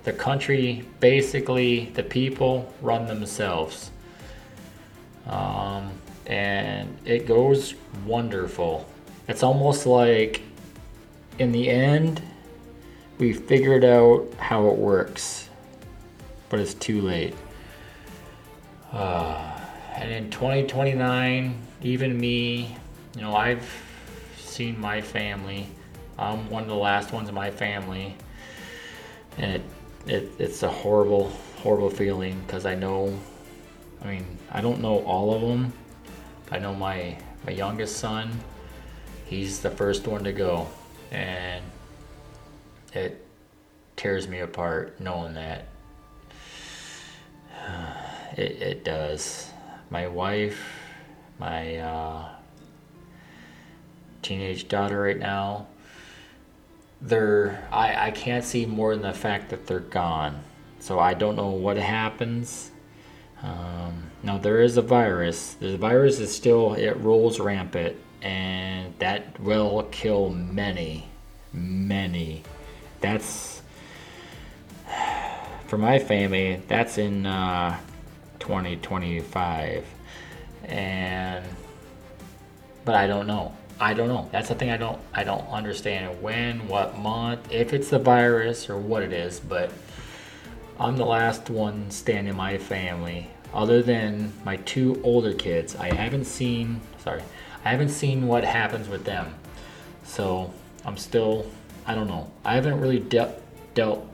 the 0.03 0.13
country, 0.13 0.85
basically, 0.99 1.85
the 1.93 2.03
people 2.03 2.71
run 2.81 3.07
themselves. 3.07 3.91
Um, 5.27 5.91
and 6.25 6.97
it 7.05 7.25
goes 7.25 7.75
wonderful. 8.05 8.87
It's 9.27 9.43
almost 9.43 9.85
like, 9.85 10.41
in 11.39 11.53
the 11.53 11.69
end, 11.69 12.21
we 13.17 13.31
figured 13.31 13.85
out 13.85 14.27
how 14.37 14.67
it 14.67 14.77
works, 14.77 15.49
but 16.49 16.59
it's 16.59 16.73
too 16.73 17.01
late. 17.01 17.35
Uh, 18.91 19.57
and 19.95 20.11
in 20.11 20.29
2029, 20.29 21.57
even 21.81 22.19
me, 22.19 22.75
you 23.15 23.21
know, 23.21 23.35
I've 23.35 23.67
seen 24.37 24.79
my 24.79 25.01
family. 25.01 25.67
I'm 26.17 26.49
one 26.49 26.63
of 26.63 26.69
the 26.69 26.75
last 26.75 27.11
ones 27.11 27.29
in 27.29 27.35
my 27.35 27.51
family, 27.51 28.15
and 29.37 29.55
it, 29.55 29.61
it 30.07 30.31
it's 30.39 30.63
a 30.63 30.69
horrible, 30.69 31.29
horrible 31.57 31.89
feeling 31.89 32.39
because 32.41 32.65
I 32.65 32.75
know. 32.75 33.17
I 34.03 34.07
mean, 34.07 34.37
I 34.51 34.61
don't 34.61 34.81
know 34.81 35.03
all 35.05 35.33
of 35.33 35.41
them. 35.41 35.73
I 36.51 36.59
know 36.59 36.73
my 36.73 37.17
my 37.45 37.51
youngest 37.51 37.97
son. 37.97 38.31
He's 39.25 39.59
the 39.59 39.69
first 39.69 40.07
one 40.07 40.23
to 40.25 40.31
go, 40.31 40.67
and 41.11 41.63
it 42.93 43.25
tears 43.95 44.27
me 44.27 44.39
apart 44.39 44.99
knowing 44.99 45.35
that. 45.35 45.65
It, 48.35 48.63
it 48.63 48.83
does. 48.83 49.51
My 49.91 50.07
wife, 50.07 50.59
my 51.37 51.77
uh, 51.77 52.32
teenage 54.23 54.67
daughter 54.67 55.01
right 55.01 55.19
now, 55.19 55.67
they're 57.01 57.67
I, 57.71 58.07
I 58.07 58.11
can't 58.11 58.43
see 58.43 58.65
more 58.65 58.95
than 58.95 59.03
the 59.03 59.13
fact 59.13 59.49
that 59.49 59.67
they're 59.67 59.79
gone. 59.79 60.43
So 60.79 60.99
I 60.99 61.13
don't 61.13 61.35
know 61.35 61.49
what 61.49 61.77
happens. 61.77 62.71
Um, 63.41 64.11
now 64.23 64.37
there 64.37 64.61
is 64.61 64.77
a 64.77 64.81
virus. 64.81 65.53
The 65.53 65.77
virus 65.77 66.19
is 66.19 66.33
still 66.33 66.73
it 66.73 66.97
rolls 66.97 67.39
rampant, 67.39 67.97
and 68.21 68.93
that 68.99 69.39
will 69.39 69.83
kill 69.91 70.29
many, 70.29 71.07
many. 71.51 72.43
That's 73.01 73.61
for 75.67 75.77
my 75.77 75.99
family. 75.99 76.61
That's 76.67 76.97
in 76.97 77.25
uh, 77.25 77.77
2025, 78.39 79.85
and 80.63 81.45
but 82.85 82.95
I 82.95 83.07
don't 83.07 83.27
know. 83.27 83.55
I 83.79 83.93
don't 83.93 84.07
know. 84.07 84.29
That's 84.31 84.49
the 84.49 84.55
thing 84.55 84.69
I 84.69 84.77
don't 84.77 84.99
I 85.13 85.23
don't 85.23 85.47
understand 85.49 86.21
when, 86.21 86.67
what 86.67 86.97
month, 86.97 87.51
if 87.51 87.73
it's 87.73 87.89
the 87.89 87.99
virus 87.99 88.69
or 88.69 88.77
what 88.77 89.03
it 89.03 89.13
is, 89.13 89.39
but 89.39 89.71
I'm 90.79 90.97
the 90.97 91.05
last 91.05 91.49
one 91.49 91.91
standing 91.91 92.31
in 92.31 92.35
my 92.35 92.57
family 92.57 93.29
other 93.53 93.81
than 93.81 94.33
my 94.43 94.57
two 94.57 94.99
older 95.03 95.33
kids. 95.33 95.75
I 95.75 95.93
haven't 95.93 96.25
seen 96.25 96.81
sorry. 96.99 97.21
I 97.65 97.69
haven't 97.69 97.89
seen 97.89 98.27
what 98.27 98.43
happens 98.43 98.89
with 98.89 99.05
them. 99.05 99.33
So, 100.03 100.51
I'm 100.85 100.97
still 100.97 101.45
I 101.85 101.95
don't 101.95 102.07
know. 102.07 102.31
I 102.45 102.55
haven't 102.55 102.79
really 102.79 102.99
dealt 102.99 103.41
dealt 103.73 104.07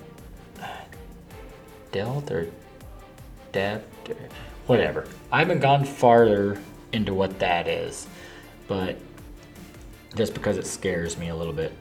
dealt 1.91 2.31
or 2.31 2.49
dealt 3.51 3.83
whatever. 4.67 5.07
I 5.31 5.39
haven't 5.39 5.59
gone 5.59 5.85
farther 5.85 6.59
into 6.91 7.13
what 7.13 7.39
that 7.39 7.67
is. 7.67 8.07
But 8.67 8.97
just 10.15 10.33
because 10.33 10.57
it 10.57 10.65
scares 10.65 11.17
me 11.17 11.29
a 11.29 11.35
little 11.35 11.53
bit. 11.53 11.73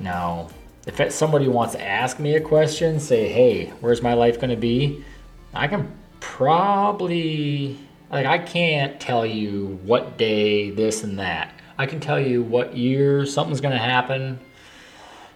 Now, 0.00 0.48
if 0.86 1.12
somebody 1.12 1.48
wants 1.48 1.74
to 1.74 1.82
ask 1.82 2.18
me 2.18 2.36
a 2.36 2.40
question, 2.40 3.00
say, 3.00 3.28
hey, 3.28 3.72
where's 3.80 4.02
my 4.02 4.14
life 4.14 4.36
going 4.36 4.50
to 4.50 4.56
be? 4.56 5.04
I 5.52 5.66
can 5.66 5.92
probably, 6.20 7.78
like, 8.10 8.26
I 8.26 8.38
can't 8.38 9.00
tell 9.00 9.26
you 9.26 9.80
what 9.84 10.16
day, 10.16 10.70
this 10.70 11.02
and 11.02 11.18
that. 11.18 11.52
I 11.78 11.86
can 11.86 12.00
tell 12.00 12.20
you 12.20 12.42
what 12.42 12.76
year 12.76 13.26
something's 13.26 13.60
going 13.60 13.72
to 13.74 13.82
happen. 13.82 14.38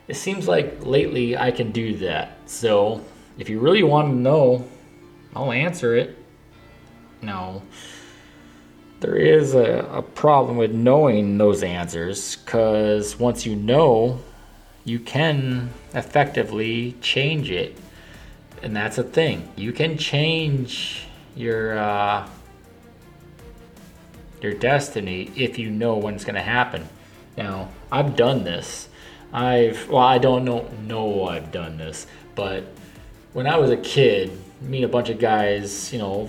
It 0.08 0.14
seems 0.14 0.46
like 0.46 0.84
lately 0.84 1.36
I 1.36 1.50
can 1.50 1.72
do 1.72 1.96
that. 1.98 2.38
So, 2.46 3.04
if 3.38 3.48
you 3.48 3.60
really 3.60 3.82
want 3.82 4.08
to 4.08 4.14
know, 4.14 4.68
I'll 5.34 5.52
answer 5.52 5.96
it. 5.96 6.16
No 7.22 7.62
there 9.00 9.16
is 9.16 9.54
a, 9.54 9.88
a 9.92 10.02
problem 10.02 10.56
with 10.56 10.72
knowing 10.72 11.38
those 11.38 11.62
answers 11.62 12.36
because 12.36 13.18
once 13.18 13.46
you 13.46 13.56
know, 13.56 14.20
you 14.84 14.98
can 14.98 15.70
effectively 15.94 16.94
change 17.00 17.50
it. 17.50 17.76
And 18.62 18.76
that's 18.76 18.98
a 18.98 19.02
thing. 19.02 19.50
You 19.56 19.72
can 19.72 19.96
change 19.96 21.06
your 21.34 21.78
uh, 21.78 22.28
your 24.42 24.52
destiny 24.52 25.30
if 25.34 25.58
you 25.58 25.70
know 25.70 25.96
when 25.96 26.14
it's 26.14 26.24
going 26.24 26.34
to 26.34 26.42
happen. 26.42 26.86
Now, 27.38 27.70
I've 27.90 28.16
done 28.16 28.44
this. 28.44 28.88
I've 29.32 29.88
well, 29.88 30.02
I 30.02 30.18
don't 30.18 30.44
know 30.44 30.68
know 30.86 31.24
I've 31.26 31.50
done 31.52 31.78
this, 31.78 32.06
but 32.34 32.64
when 33.32 33.46
I 33.46 33.56
was 33.56 33.70
a 33.70 33.76
kid, 33.76 34.30
meet 34.60 34.82
a 34.82 34.88
bunch 34.88 35.08
of 35.08 35.18
guys, 35.18 35.90
you 35.92 35.98
know, 35.98 36.28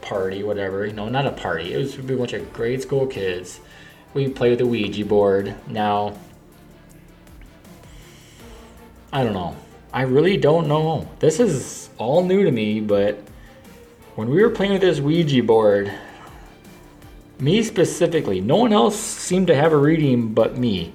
party, 0.00 0.42
whatever. 0.42 0.86
You 0.86 0.92
know, 0.92 1.08
not 1.08 1.26
a 1.26 1.32
party. 1.32 1.74
It 1.74 1.78
was 1.78 1.98
a 1.98 2.02
bunch 2.02 2.32
of 2.32 2.52
grade 2.52 2.82
school 2.82 3.06
kids. 3.06 3.60
We 4.14 4.28
played 4.28 4.50
with 4.50 4.58
the 4.60 4.66
Ouija 4.66 5.04
board. 5.04 5.54
Now, 5.66 6.16
I 9.12 9.24
don't 9.24 9.34
know. 9.34 9.56
I 9.92 10.02
really 10.02 10.36
don't 10.36 10.68
know. 10.68 11.08
This 11.18 11.40
is 11.40 11.90
all 11.98 12.24
new 12.24 12.44
to 12.44 12.50
me, 12.50 12.80
but 12.80 13.18
when 14.16 14.28
we 14.28 14.42
were 14.42 14.50
playing 14.50 14.72
with 14.72 14.82
this 14.82 15.00
Ouija 15.00 15.42
board, 15.42 15.92
me 17.38 17.62
specifically, 17.62 18.40
no 18.40 18.56
one 18.56 18.72
else 18.72 18.98
seemed 18.98 19.46
to 19.46 19.54
have 19.54 19.72
a 19.72 19.76
reading 19.76 20.34
but 20.34 20.58
me. 20.58 20.92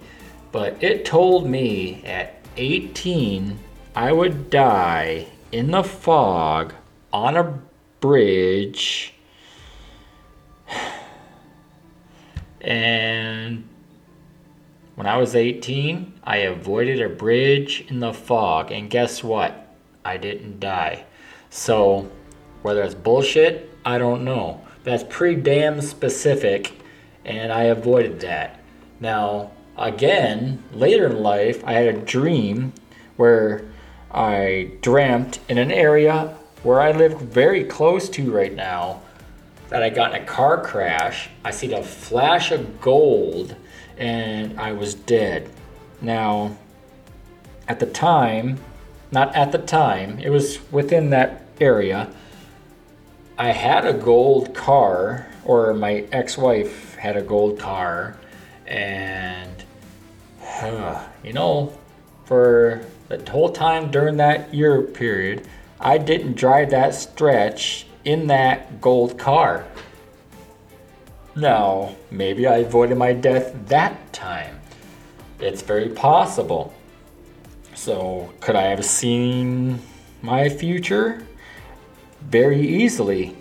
But 0.52 0.84
it 0.84 1.06
told 1.06 1.48
me 1.50 2.04
at 2.06 2.44
18 2.58 3.58
I 3.96 4.12
would 4.12 4.50
die 4.50 5.28
in 5.52 5.72
the 5.72 5.84
fog 5.84 6.74
on 7.12 7.38
a 7.38 7.60
bridge. 8.04 9.14
And 12.60 13.64
when 14.96 15.08
I 15.08 15.16
was 15.16 15.38
18, 15.38 16.20
I 16.22 16.38
avoided 16.40 17.02
a 17.02 17.08
bridge 17.08 17.86
in 17.88 18.02
the 18.02 18.14
fog. 18.14 18.74
And 18.74 18.90
guess 18.90 19.24
what? 19.24 19.74
I 20.04 20.18
didn't 20.18 20.60
die. 20.60 21.06
So, 21.50 22.12
whether 22.62 22.84
it's 22.84 22.94
bullshit, 22.94 23.74
I 23.86 23.98
don't 24.00 24.26
know. 24.26 24.60
That's 24.84 25.06
pretty 25.10 25.42
damn 25.42 25.80
specific, 25.80 26.74
and 27.24 27.54
I 27.54 27.64
avoided 27.64 28.20
that. 28.20 28.60
Now, 29.00 29.52
again, 29.78 30.62
later 30.74 31.06
in 31.06 31.24
life, 31.24 31.64
I 31.66 31.72
had 31.72 31.96
a 31.96 32.02
dream 32.02 32.74
where 33.16 33.64
I 34.12 34.72
dreamt 34.82 35.40
in 35.48 35.58
an 35.58 35.72
area 35.72 36.38
where 36.64 36.82
I 36.82 36.92
live 36.92 37.20
very 37.20 37.66
close 37.66 38.10
to 38.10 38.32
right 38.32 38.54
now, 38.54 39.02
that 39.70 39.82
I 39.84 39.90
got 39.90 40.16
in 40.16 40.22
a 40.22 40.26
car 40.26 40.62
crash. 40.62 41.30
I 41.44 41.52
seen 41.52 41.74
a 41.74 41.84
flash 41.84 42.52
of 42.52 42.80
gold 42.80 43.56
and 43.98 44.60
I 44.60 44.72
was 44.72 44.94
dead. 44.94 45.50
Now, 46.02 46.58
at 47.68 47.80
the 47.80 47.86
time, 47.86 48.60
not 49.12 49.36
at 49.36 49.52
the 49.52 49.58
time, 49.58 50.20
it 50.20 50.30
was 50.30 50.60
within 50.72 51.10
that 51.12 51.46
area. 51.60 52.12
I 53.38 53.52
had 53.52 53.86
a 53.86 53.94
gold 53.94 54.54
car, 54.54 55.28
or 55.46 55.74
my 55.74 56.06
ex 56.12 56.38
wife 56.38 56.96
had 56.96 57.18
a 57.18 57.22
gold 57.22 57.60
car, 57.60 58.18
and 58.68 59.64
uh, 60.62 61.04
you 61.24 61.34
know, 61.34 61.78
for 62.26 62.86
the 63.08 63.32
whole 63.32 63.52
time 63.52 63.92
during 63.92 64.18
that 64.18 64.54
year 64.54 64.82
period, 64.82 65.48
I 65.84 65.98
didn't 65.98 66.38
drive 66.38 66.70
that 66.70 66.96
stretch 66.96 67.86
in 68.06 68.28
that 68.28 68.80
gold 68.80 69.20
car. 69.20 69.66
Now, 71.36 71.96
maybe 72.10 72.48
I 72.48 72.58
avoided 72.58 72.98
my 72.98 73.12
death 73.12 73.54
that 73.68 74.14
time. 74.14 74.62
It's 75.40 75.62
very 75.62 75.90
possible. 75.90 76.74
So, 77.76 78.32
could 78.40 78.56
I 78.56 78.64
have 78.64 78.86
seen 78.86 79.82
my 80.22 80.48
future? 80.48 81.28
Very 82.22 82.62
easily. 82.62 83.36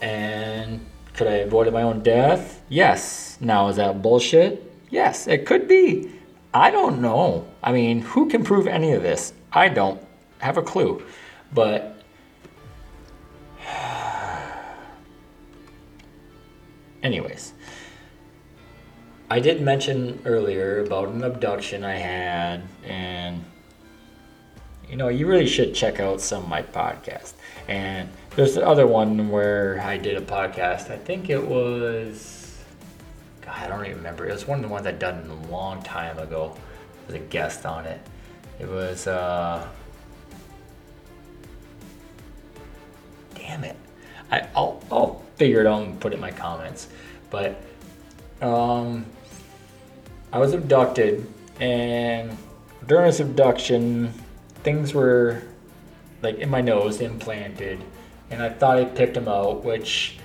And 0.00 0.86
could 1.14 1.26
I 1.26 1.38
have 1.38 1.48
avoided 1.48 1.72
my 1.72 1.82
own 1.82 2.02
death? 2.04 2.62
Yes. 2.68 3.38
Now, 3.40 3.68
is 3.68 3.76
that 3.76 4.02
bullshit? 4.02 4.72
Yes, 4.90 5.26
it 5.26 5.46
could 5.46 5.66
be. 5.66 6.12
I 6.54 6.70
don't 6.70 7.00
know. 7.00 7.46
I 7.60 7.72
mean, 7.72 8.02
who 8.02 8.28
can 8.28 8.44
prove 8.44 8.68
any 8.68 8.92
of 8.92 9.02
this? 9.02 9.32
I 9.52 9.68
don't 9.68 10.00
have 10.38 10.58
a 10.58 10.62
clue. 10.62 11.02
But 11.54 12.02
anyways, 17.02 17.52
I 19.30 19.40
did 19.40 19.60
mention 19.60 20.20
earlier 20.24 20.80
about 20.84 21.08
an 21.08 21.24
abduction 21.24 21.84
I 21.84 21.96
had, 21.96 22.62
and 22.84 23.44
you 24.88 24.96
know, 24.96 25.08
you 25.08 25.26
really 25.26 25.46
should 25.46 25.74
check 25.74 26.00
out 26.00 26.20
some 26.20 26.42
of 26.42 26.48
my 26.48 26.62
podcasts. 26.62 27.32
And 27.66 28.10
there's 28.36 28.54
the 28.54 28.66
other 28.66 28.86
one 28.86 29.30
where 29.30 29.80
I 29.80 29.96
did 29.96 30.16
a 30.16 30.20
podcast. 30.20 30.90
I 30.90 30.98
think 30.98 31.30
it 31.30 31.42
was, 31.42 32.62
God, 33.40 33.56
I 33.56 33.68
don't 33.68 33.84
even 33.86 33.96
remember. 33.96 34.28
It 34.28 34.32
was 34.32 34.46
one 34.46 34.58
of 34.58 34.62
the 34.62 34.68
ones 34.68 34.86
I'd 34.86 34.98
done 34.98 35.26
a 35.30 35.50
long 35.50 35.82
time 35.82 36.18
ago. 36.18 36.54
As 37.08 37.14
a 37.14 37.18
guest 37.18 37.66
on 37.66 37.84
it. 37.86 38.00
It 38.60 38.68
was, 38.68 39.06
uh, 39.06 39.66
damn 43.42 43.64
it. 43.64 43.76
I, 44.30 44.46
I'll, 44.54 44.82
I'll 44.90 45.22
figure 45.36 45.60
it 45.60 45.66
out 45.66 45.82
and 45.82 46.00
put 46.00 46.12
it 46.12 46.16
in 46.16 46.20
my 46.20 46.30
comments. 46.30 46.88
But 47.30 47.62
um, 48.40 49.04
I 50.32 50.38
was 50.38 50.52
abducted, 50.54 51.26
and 51.60 52.36
during 52.86 53.06
this 53.06 53.20
abduction, 53.20 54.12
things 54.62 54.94
were 54.94 55.42
like 56.22 56.38
in 56.38 56.48
my 56.48 56.60
nose 56.60 57.00
implanted, 57.00 57.82
and 58.30 58.42
I 58.42 58.48
thought 58.48 58.78
I 58.78 58.84
picked 58.84 59.14
them 59.14 59.28
out. 59.28 59.64
Which, 59.64 60.18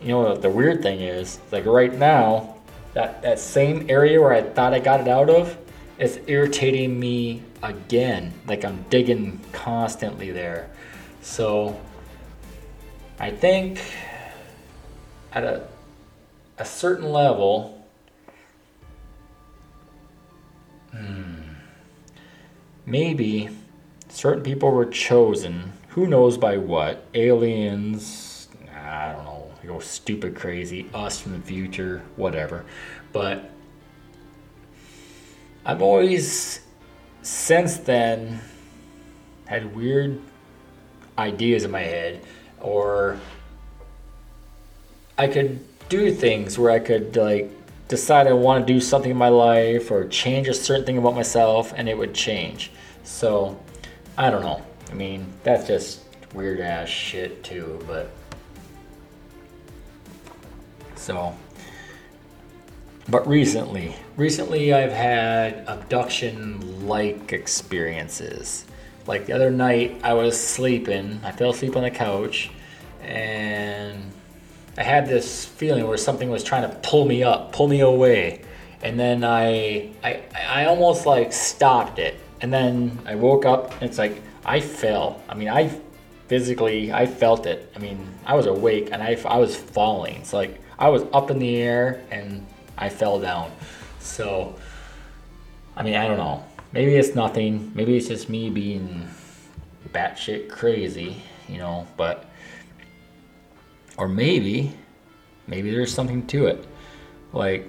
you 0.00 0.08
know, 0.08 0.36
the 0.36 0.50
weird 0.50 0.82
thing 0.82 1.00
is, 1.00 1.40
like 1.50 1.66
right 1.66 1.92
now, 1.92 2.56
that 2.94 3.22
that 3.22 3.38
same 3.38 3.86
area 3.88 4.20
where 4.20 4.32
I 4.32 4.42
thought 4.42 4.74
I 4.74 4.78
got 4.78 5.00
it 5.00 5.08
out 5.08 5.30
of, 5.30 5.56
is 5.98 6.20
irritating 6.26 6.98
me 6.98 7.42
again. 7.62 8.32
Like 8.46 8.64
I'm 8.64 8.84
digging 8.90 9.40
constantly 9.52 10.30
there. 10.30 10.70
So 11.22 11.80
I 13.18 13.30
think 13.30 13.80
at 15.32 15.44
a 15.44 15.66
a 16.58 16.64
certain 16.64 17.10
level, 17.10 17.84
hmm, 20.92 21.34
maybe 22.86 23.50
certain 24.08 24.42
people 24.42 24.70
were 24.70 24.86
chosen. 24.86 25.72
Who 25.90 26.06
knows 26.06 26.38
by 26.38 26.56
what? 26.58 27.04
Aliens, 27.14 28.48
I 28.72 29.12
don't 29.12 29.24
know, 29.24 29.50
you 29.62 29.70
know, 29.70 29.80
stupid, 29.80 30.36
crazy, 30.36 30.88
us 30.94 31.20
from 31.20 31.32
the 31.32 31.40
future, 31.40 32.02
whatever. 32.16 32.64
But 33.12 33.50
I've 35.64 35.82
always, 35.82 36.60
since 37.22 37.78
then, 37.78 38.40
had 39.46 39.74
weird 39.74 40.20
ideas 41.18 41.64
in 41.64 41.70
my 41.70 41.80
head, 41.80 42.24
or 42.64 43.20
I 45.18 45.28
could 45.28 45.60
do 45.88 46.10
things 46.10 46.58
where 46.58 46.70
I 46.70 46.78
could 46.78 47.14
like 47.14 47.50
decide 47.88 48.26
I 48.26 48.32
want 48.32 48.66
to 48.66 48.72
do 48.72 48.80
something 48.80 49.10
in 49.10 49.16
my 49.16 49.28
life 49.28 49.90
or 49.90 50.08
change 50.08 50.48
a 50.48 50.54
certain 50.54 50.84
thing 50.84 50.98
about 50.98 51.14
myself 51.14 51.72
and 51.76 51.88
it 51.88 51.96
would 51.96 52.14
change. 52.14 52.72
So, 53.04 53.60
I 54.16 54.30
don't 54.30 54.42
know. 54.42 54.62
I 54.90 54.94
mean, 54.94 55.26
that's 55.42 55.66
just 55.66 56.00
weird 56.32 56.60
ass 56.60 56.88
shit 56.88 57.44
too, 57.44 57.78
but 57.86 58.10
so 60.96 61.34
but 63.08 63.28
recently, 63.28 63.94
recently 64.16 64.72
I've 64.72 64.92
had 64.92 65.64
abduction 65.66 66.86
like 66.88 67.34
experiences. 67.34 68.64
Like 69.06 69.26
the 69.26 69.34
other 69.34 69.50
night 69.50 70.00
I 70.02 70.14
was 70.14 70.40
sleeping, 70.42 71.20
I 71.22 71.30
fell 71.32 71.50
asleep 71.50 71.76
on 71.76 71.82
the 71.82 71.90
couch 71.90 72.50
and 73.04 74.12
I 74.76 74.82
had 74.82 75.06
this 75.06 75.44
feeling 75.44 75.86
where 75.86 75.96
something 75.96 76.30
was 76.30 76.42
trying 76.42 76.68
to 76.68 76.76
pull 76.78 77.04
me 77.04 77.22
up, 77.22 77.52
pull 77.52 77.68
me 77.68 77.80
away, 77.80 78.42
and 78.82 78.98
then 78.98 79.24
I 79.24 79.90
I 80.02 80.22
I 80.46 80.64
almost 80.66 81.06
like 81.06 81.32
stopped 81.32 81.98
it, 81.98 82.18
and 82.40 82.52
then 82.52 82.98
I 83.06 83.14
woke 83.14 83.44
up 83.46 83.72
and 83.74 83.84
it's 83.84 83.98
like 83.98 84.20
I 84.44 84.60
fell. 84.60 85.22
I 85.28 85.34
mean 85.34 85.48
I 85.48 85.70
physically 86.28 86.92
I 86.92 87.06
felt 87.06 87.46
it. 87.46 87.72
I 87.76 87.78
mean 87.78 88.06
I 88.26 88.34
was 88.34 88.46
awake 88.46 88.88
and 88.92 89.02
I 89.02 89.16
I 89.26 89.38
was 89.38 89.56
falling. 89.56 90.16
It's 90.16 90.32
like 90.32 90.60
I 90.78 90.88
was 90.88 91.04
up 91.12 91.30
in 91.30 91.38
the 91.38 91.56
air 91.56 92.02
and 92.10 92.46
I 92.76 92.88
fell 92.88 93.20
down. 93.20 93.52
So 94.00 94.56
I 95.76 95.82
mean 95.82 95.94
I 95.94 96.08
don't 96.08 96.18
know. 96.18 96.44
Maybe 96.72 96.96
it's 96.96 97.14
nothing. 97.14 97.70
Maybe 97.74 97.96
it's 97.96 98.08
just 98.08 98.28
me 98.28 98.50
being 98.50 99.08
batshit 99.92 100.50
crazy, 100.50 101.22
you 101.48 101.58
know. 101.58 101.86
But 101.96 102.26
or 103.96 104.08
maybe, 104.08 104.74
maybe 105.46 105.70
there's 105.70 105.92
something 105.92 106.26
to 106.28 106.46
it. 106.46 106.66
Like, 107.32 107.68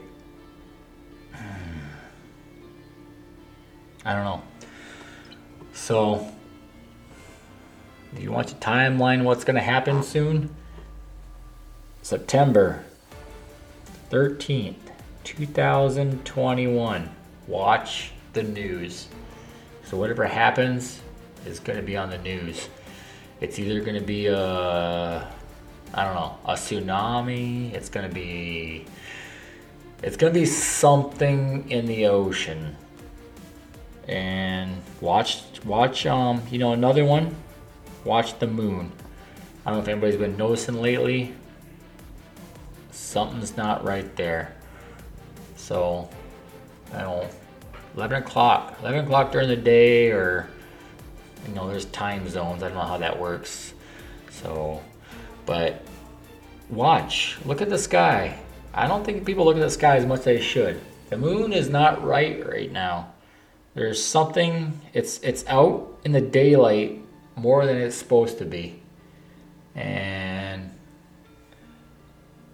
I 4.05 4.13
don't 4.13 4.23
know. 4.23 4.43
So, 5.73 6.31
do 8.15 8.21
you 8.21 8.31
want 8.31 8.47
to 8.49 8.55
timeline 8.55 9.23
what's 9.23 9.43
going 9.43 9.55
to 9.55 9.61
happen 9.61 10.03
soon? 10.03 10.55
September 12.01 12.83
13th, 14.11 14.75
2021. 15.23 17.09
Watch 17.47 18.11
the 18.33 18.43
news. 18.43 19.07
So, 19.85 19.97
whatever 19.97 20.25
happens 20.25 21.01
is 21.45 21.59
going 21.59 21.77
to 21.77 21.85
be 21.85 21.97
on 21.97 22.11
the 22.11 22.19
news. 22.19 22.69
It's 23.41 23.59
either 23.59 23.79
going 23.81 23.99
to 23.99 24.05
be 24.05 24.27
a 24.27 25.27
tsunami. 26.65 27.73
It's 27.73 27.89
gonna 27.89 28.09
be 28.09 28.85
it's 30.03 30.17
gonna 30.17 30.33
be 30.33 30.45
something 30.45 31.69
in 31.69 31.85
the 31.85 32.07
ocean. 32.07 32.75
And 34.07 34.81
watch 35.01 35.43
watch 35.63 36.05
um 36.05 36.41
you 36.49 36.59
know 36.59 36.73
another 36.73 37.05
one. 37.05 37.35
Watch 38.03 38.37
the 38.39 38.47
moon. 38.47 38.91
I 39.65 39.71
don't 39.71 39.79
know 39.79 39.83
if 39.83 39.87
anybody's 39.87 40.17
been 40.17 40.37
noticing 40.37 40.81
lately. 40.81 41.33
Something's 42.91 43.57
not 43.57 43.83
right 43.83 44.15
there. 44.15 44.55
So 45.55 46.09
I 46.93 47.01
don't 47.01 47.31
11 47.95 48.23
o'clock 48.23 48.75
11 48.81 49.05
o'clock 49.05 49.31
during 49.31 49.47
the 49.47 49.55
day 49.55 50.11
or 50.11 50.49
you 51.47 51.53
know 51.53 51.67
there's 51.69 51.85
time 51.85 52.27
zones 52.27 52.61
i 52.61 52.67
don't 52.67 52.75
know 52.75 52.83
how 52.83 52.97
that 52.97 53.17
works 53.17 53.73
so 54.29 54.81
but 55.45 55.81
watch, 56.69 57.37
look 57.45 57.61
at 57.61 57.69
the 57.69 57.77
sky. 57.77 58.39
I 58.73 58.87
don't 58.87 59.05
think 59.05 59.25
people 59.25 59.45
look 59.45 59.55
at 59.55 59.61
the 59.61 59.69
sky 59.69 59.97
as 59.97 60.05
much 60.05 60.19
as 60.19 60.25
they 60.25 60.41
should. 60.41 60.81
The 61.09 61.17
moon 61.17 61.53
is 61.53 61.69
not 61.69 62.03
right 62.03 62.45
right 62.45 62.71
now. 62.71 63.13
There's 63.73 64.03
something 64.03 64.79
it's 64.93 65.19
it's 65.19 65.45
out 65.47 65.99
in 66.03 66.11
the 66.11 66.21
daylight 66.21 67.01
more 67.35 67.65
than 67.65 67.77
it's 67.77 67.95
supposed 67.95 68.37
to 68.39 68.45
be. 68.45 68.81
And 69.75 70.71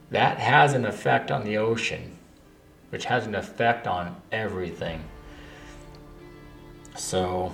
that 0.09 0.39
has 0.39 0.73
an 0.73 0.85
effect 0.85 1.31
on 1.31 1.43
the 1.43 1.57
ocean, 1.57 2.17
which 2.89 3.05
has 3.05 3.25
an 3.25 3.35
effect 3.35 3.87
on 3.87 4.21
everything. 4.31 5.03
So 6.95 7.53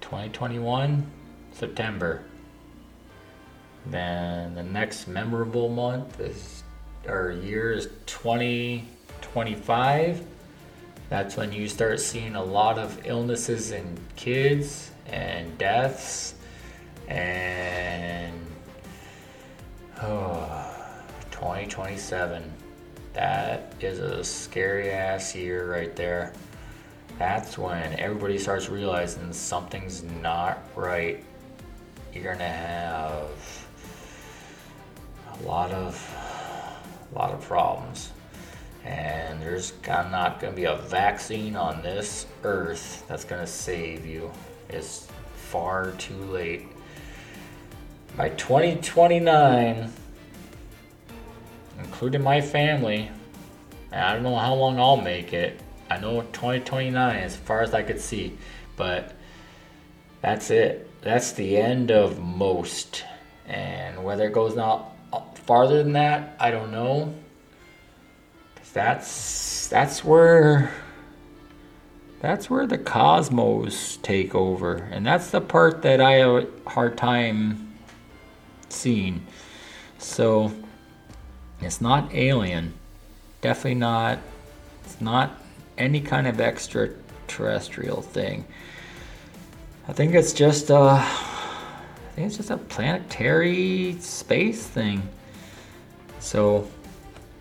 2021 0.00 1.10
September. 1.52 2.22
Then 3.86 4.54
the 4.54 4.62
next 4.62 5.08
memorable 5.08 5.68
month 5.68 6.20
is 6.20 6.62
or 7.06 7.32
year 7.32 7.72
is 7.72 7.88
2025. 8.06 10.24
That's 11.08 11.36
when 11.36 11.52
you 11.52 11.68
start 11.68 11.98
seeing 12.00 12.36
a 12.36 12.44
lot 12.44 12.78
of 12.78 13.04
illnesses 13.04 13.72
in 13.72 13.98
kids 14.16 14.92
and 15.06 15.58
deaths 15.58 16.34
and 17.08 18.40
oh, 20.02 20.66
2027. 21.30 22.50
That 23.12 23.74
is 23.80 23.98
a 23.98 24.22
scary 24.22 24.90
ass 24.90 25.34
year 25.34 25.72
right 25.72 25.96
there. 25.96 26.32
That's 27.18 27.58
when 27.58 27.98
everybody 27.98 28.38
starts 28.38 28.68
realizing 28.68 29.32
something's 29.32 30.04
not 30.04 30.62
right. 30.76 31.24
You're 32.14 32.32
gonna 32.32 32.48
have 32.48 33.28
a 35.38 35.42
lot 35.46 35.70
of 35.72 35.94
a 37.12 37.18
lot 37.18 37.32
of 37.32 37.40
problems. 37.42 38.10
And 38.84 39.42
there's 39.42 39.72
not 39.86 40.40
going 40.40 40.52
to 40.52 40.56
be 40.56 40.64
a 40.64 40.76
vaccine 40.76 41.54
on 41.54 41.82
this 41.82 42.26
earth 42.44 43.04
that's 43.08 43.24
going 43.24 43.40
to 43.40 43.46
save 43.46 44.06
you. 44.06 44.30
It's 44.68 45.06
far 45.36 45.92
too 45.92 46.16
late. 46.24 46.66
By 48.16 48.30
2029 48.30 49.92
including 51.78 52.22
my 52.22 52.42
family 52.42 53.10
i 53.90 54.12
don't 54.12 54.22
know 54.22 54.36
how 54.36 54.52
long 54.52 54.78
i'll 54.78 55.00
make 55.00 55.32
it. 55.32 55.58
I 55.88 55.98
know 55.98 56.20
2029 56.20 57.16
as 57.16 57.36
far 57.36 57.62
as 57.62 57.72
i 57.72 57.82
could 57.82 58.00
see 58.00 58.36
but 58.76 59.14
that's 60.22 60.50
it. 60.50 60.88
That's 61.02 61.32
the 61.32 61.56
end 61.56 61.90
of 61.90 62.18
most. 62.18 63.04
And 63.46 64.04
whether 64.04 64.26
it 64.26 64.32
goes 64.32 64.54
not 64.54 64.89
farther 65.50 65.82
than 65.82 65.94
that, 65.94 66.36
I 66.38 66.52
don't 66.52 66.70
know. 66.70 67.12
That's 68.72 69.66
that's 69.66 70.04
where 70.04 70.72
that's 72.20 72.48
where 72.48 72.68
the 72.68 72.78
cosmos 72.78 73.96
take 73.96 74.32
over. 74.32 74.76
And 74.76 75.04
that's 75.04 75.32
the 75.32 75.40
part 75.40 75.82
that 75.82 76.00
I 76.00 76.12
have 76.12 76.44
a 76.44 76.70
hard 76.70 76.96
time 76.96 77.76
seeing. 78.68 79.26
So 79.98 80.52
it's 81.60 81.80
not 81.80 82.14
alien. 82.14 82.74
Definitely 83.40 83.80
not. 83.80 84.20
It's 84.84 85.00
not 85.00 85.32
any 85.76 86.00
kind 86.00 86.28
of 86.28 86.40
extraterrestrial 86.40 88.02
thing. 88.02 88.44
I 89.88 89.94
think 89.94 90.14
it's 90.14 90.32
just 90.32 90.70
a, 90.70 90.76
I 90.76 92.12
think 92.14 92.28
it's 92.28 92.36
just 92.36 92.50
a 92.50 92.56
planetary 92.56 93.96
space 93.98 94.64
thing. 94.64 95.08
So, 96.20 96.68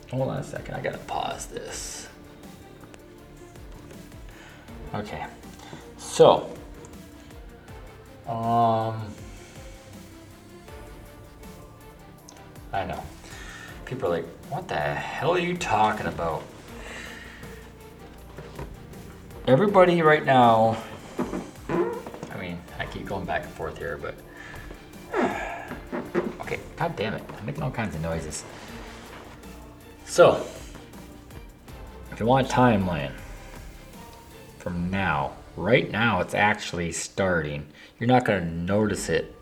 hold 0.09 0.29
on 0.29 0.37
a 0.37 0.43
second. 0.43 0.73
I 0.73 0.81
gotta 0.81 0.97
pause 0.99 1.45
this. 1.47 2.07
Okay. 4.95 5.25
So, 5.97 6.49
um, 8.25 9.13
I 12.71 12.85
know. 12.85 13.03
People 13.85 14.09
are 14.09 14.17
like, 14.17 14.25
what 14.49 14.67
the 14.67 14.75
hell 14.75 15.31
are 15.31 15.39
you 15.39 15.57
talking 15.57 16.07
about? 16.07 16.43
Everybody 19.45 20.01
right 20.01 20.25
now, 20.25 20.77
I 21.17 22.39
mean, 22.39 22.59
I 22.77 22.85
keep 22.85 23.05
going 23.05 23.25
back 23.25 23.43
and 23.43 23.53
forth 23.53 23.77
here, 23.77 23.99
but. 24.01 24.15
Okay, 26.41 26.59
god 26.77 26.95
damn 26.95 27.13
it. 27.13 27.21
I'm 27.37 27.45
making 27.45 27.61
all 27.61 27.69
kinds 27.69 27.93
of 27.93 28.01
noises. 28.01 28.43
So, 30.09 30.43
if 32.11 32.19
you 32.19 32.25
want 32.25 32.49
a 32.49 32.51
timeline 32.51 33.11
from 34.57 34.89
now, 34.89 35.33
right 35.55 35.89
now 35.91 36.19
it's 36.21 36.33
actually 36.33 36.93
starting. 36.93 37.67
You're 37.99 38.07
not 38.07 38.25
going 38.25 38.41
to 38.41 38.51
notice 38.51 39.07
it 39.07 39.35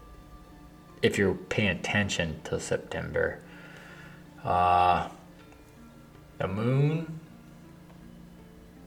if 1.01 1.17
you're 1.17 1.35
paying 1.35 1.69
attention 1.69 2.41
to 2.43 2.59
September. 2.59 3.39
Uh, 4.43 5.07
the 6.37 6.49
moon, 6.49 7.21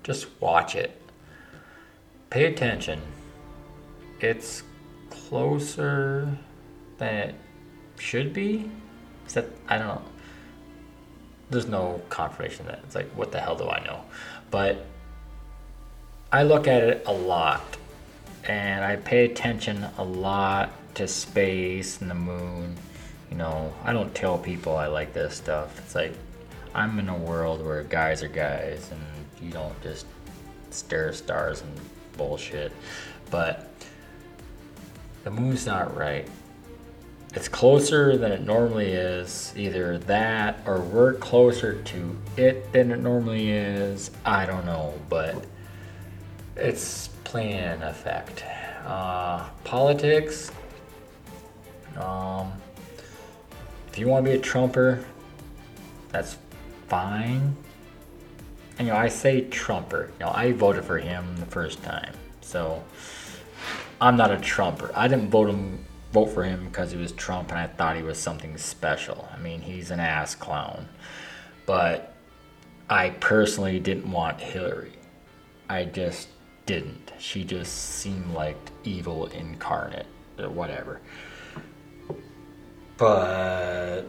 just 0.02 0.26
watch 0.38 0.76
it. 0.76 1.00
Pay 2.28 2.44
attention. 2.44 3.00
It's 4.20 4.64
closer 5.08 6.36
than 6.98 7.14
it 7.14 7.34
should 7.98 8.34
be. 8.34 8.70
Is 9.26 9.32
that, 9.32 9.46
I 9.66 9.78
don't 9.78 9.88
know. 9.88 10.02
There's 11.50 11.66
no 11.66 12.00
confirmation 12.08 12.66
that 12.66 12.80
it's 12.84 12.94
like, 12.94 13.10
what 13.10 13.32
the 13.32 13.40
hell 13.40 13.56
do 13.56 13.68
I 13.68 13.84
know? 13.84 14.02
But 14.50 14.86
I 16.32 16.44
look 16.44 16.68
at 16.68 16.82
it 16.82 17.02
a 17.06 17.12
lot 17.12 17.76
and 18.44 18.84
I 18.84 18.96
pay 18.96 19.24
attention 19.24 19.84
a 19.98 20.04
lot 20.04 20.70
to 20.94 21.08
space 21.08 22.00
and 22.00 22.10
the 22.10 22.14
moon 22.14 22.76
you 23.30 23.36
know, 23.36 23.72
I 23.84 23.92
don't 23.92 24.14
tell 24.14 24.36
people 24.36 24.76
I 24.76 24.88
like 24.88 25.12
this 25.12 25.36
stuff. 25.36 25.78
It's 25.78 25.94
like 25.94 26.12
I'm 26.74 26.98
in 26.98 27.08
a 27.08 27.16
world 27.16 27.64
where 27.64 27.82
guys 27.84 28.22
are 28.22 28.28
guys 28.28 28.90
and 28.90 29.00
you 29.40 29.52
don't 29.52 29.80
just 29.82 30.06
stare 30.70 31.08
at 31.08 31.14
stars 31.14 31.62
and 31.62 31.72
bullshit. 32.16 32.72
But 33.30 33.70
the 35.22 35.30
moon's 35.30 35.64
not 35.64 35.96
right. 35.96 36.28
It's 37.32 37.48
closer 37.48 38.16
than 38.16 38.32
it 38.32 38.44
normally 38.44 38.90
is. 38.92 39.52
Either 39.56 39.98
that 39.98 40.60
or 40.66 40.80
we're 40.80 41.14
closer 41.14 41.80
to 41.82 42.18
it 42.36 42.72
than 42.72 42.90
it 42.90 42.98
normally 42.98 43.50
is. 43.50 44.10
I 44.24 44.46
don't 44.46 44.66
know, 44.66 44.94
but 45.08 45.44
it's 46.56 47.08
playing 47.22 47.54
an 47.54 47.82
effect. 47.82 48.44
Uh, 48.84 49.48
politics. 49.62 50.50
Um, 51.96 52.52
if 53.88 53.98
you 53.98 54.08
want 54.08 54.24
to 54.24 54.30
be 54.32 54.36
a 54.36 54.40
Trumper, 54.40 55.04
that's 56.10 56.36
fine. 56.88 57.56
And, 58.78 58.88
you 58.88 58.92
know, 58.92 58.98
I 58.98 59.08
say 59.08 59.42
Trumper. 59.42 60.10
You 60.18 60.26
know, 60.26 60.32
I 60.34 60.50
voted 60.52 60.84
for 60.84 60.98
him 60.98 61.36
the 61.36 61.46
first 61.46 61.82
time, 61.84 62.14
so 62.40 62.82
I'm 64.00 64.16
not 64.16 64.32
a 64.32 64.38
Trumper. 64.38 64.90
I 64.94 65.06
didn't 65.06 65.30
vote 65.30 65.50
him 65.50 65.84
vote 66.12 66.26
for 66.26 66.44
him 66.44 66.66
because 66.66 66.90
he 66.90 66.98
was 66.98 67.12
Trump 67.12 67.50
and 67.50 67.58
I 67.58 67.66
thought 67.66 67.96
he 67.96 68.02
was 68.02 68.18
something 68.18 68.56
special. 68.58 69.28
I 69.32 69.38
mean, 69.38 69.60
he's 69.60 69.90
an 69.90 70.00
ass 70.00 70.34
clown. 70.34 70.88
But 71.66 72.14
I 72.88 73.10
personally 73.10 73.78
didn't 73.78 74.10
want 74.10 74.40
Hillary. 74.40 74.92
I 75.68 75.84
just 75.84 76.28
didn't. 76.66 77.12
She 77.18 77.44
just 77.44 77.72
seemed 77.72 78.34
like 78.34 78.58
evil 78.84 79.26
incarnate 79.26 80.06
or 80.38 80.48
whatever 80.48 81.00
but 83.00 84.04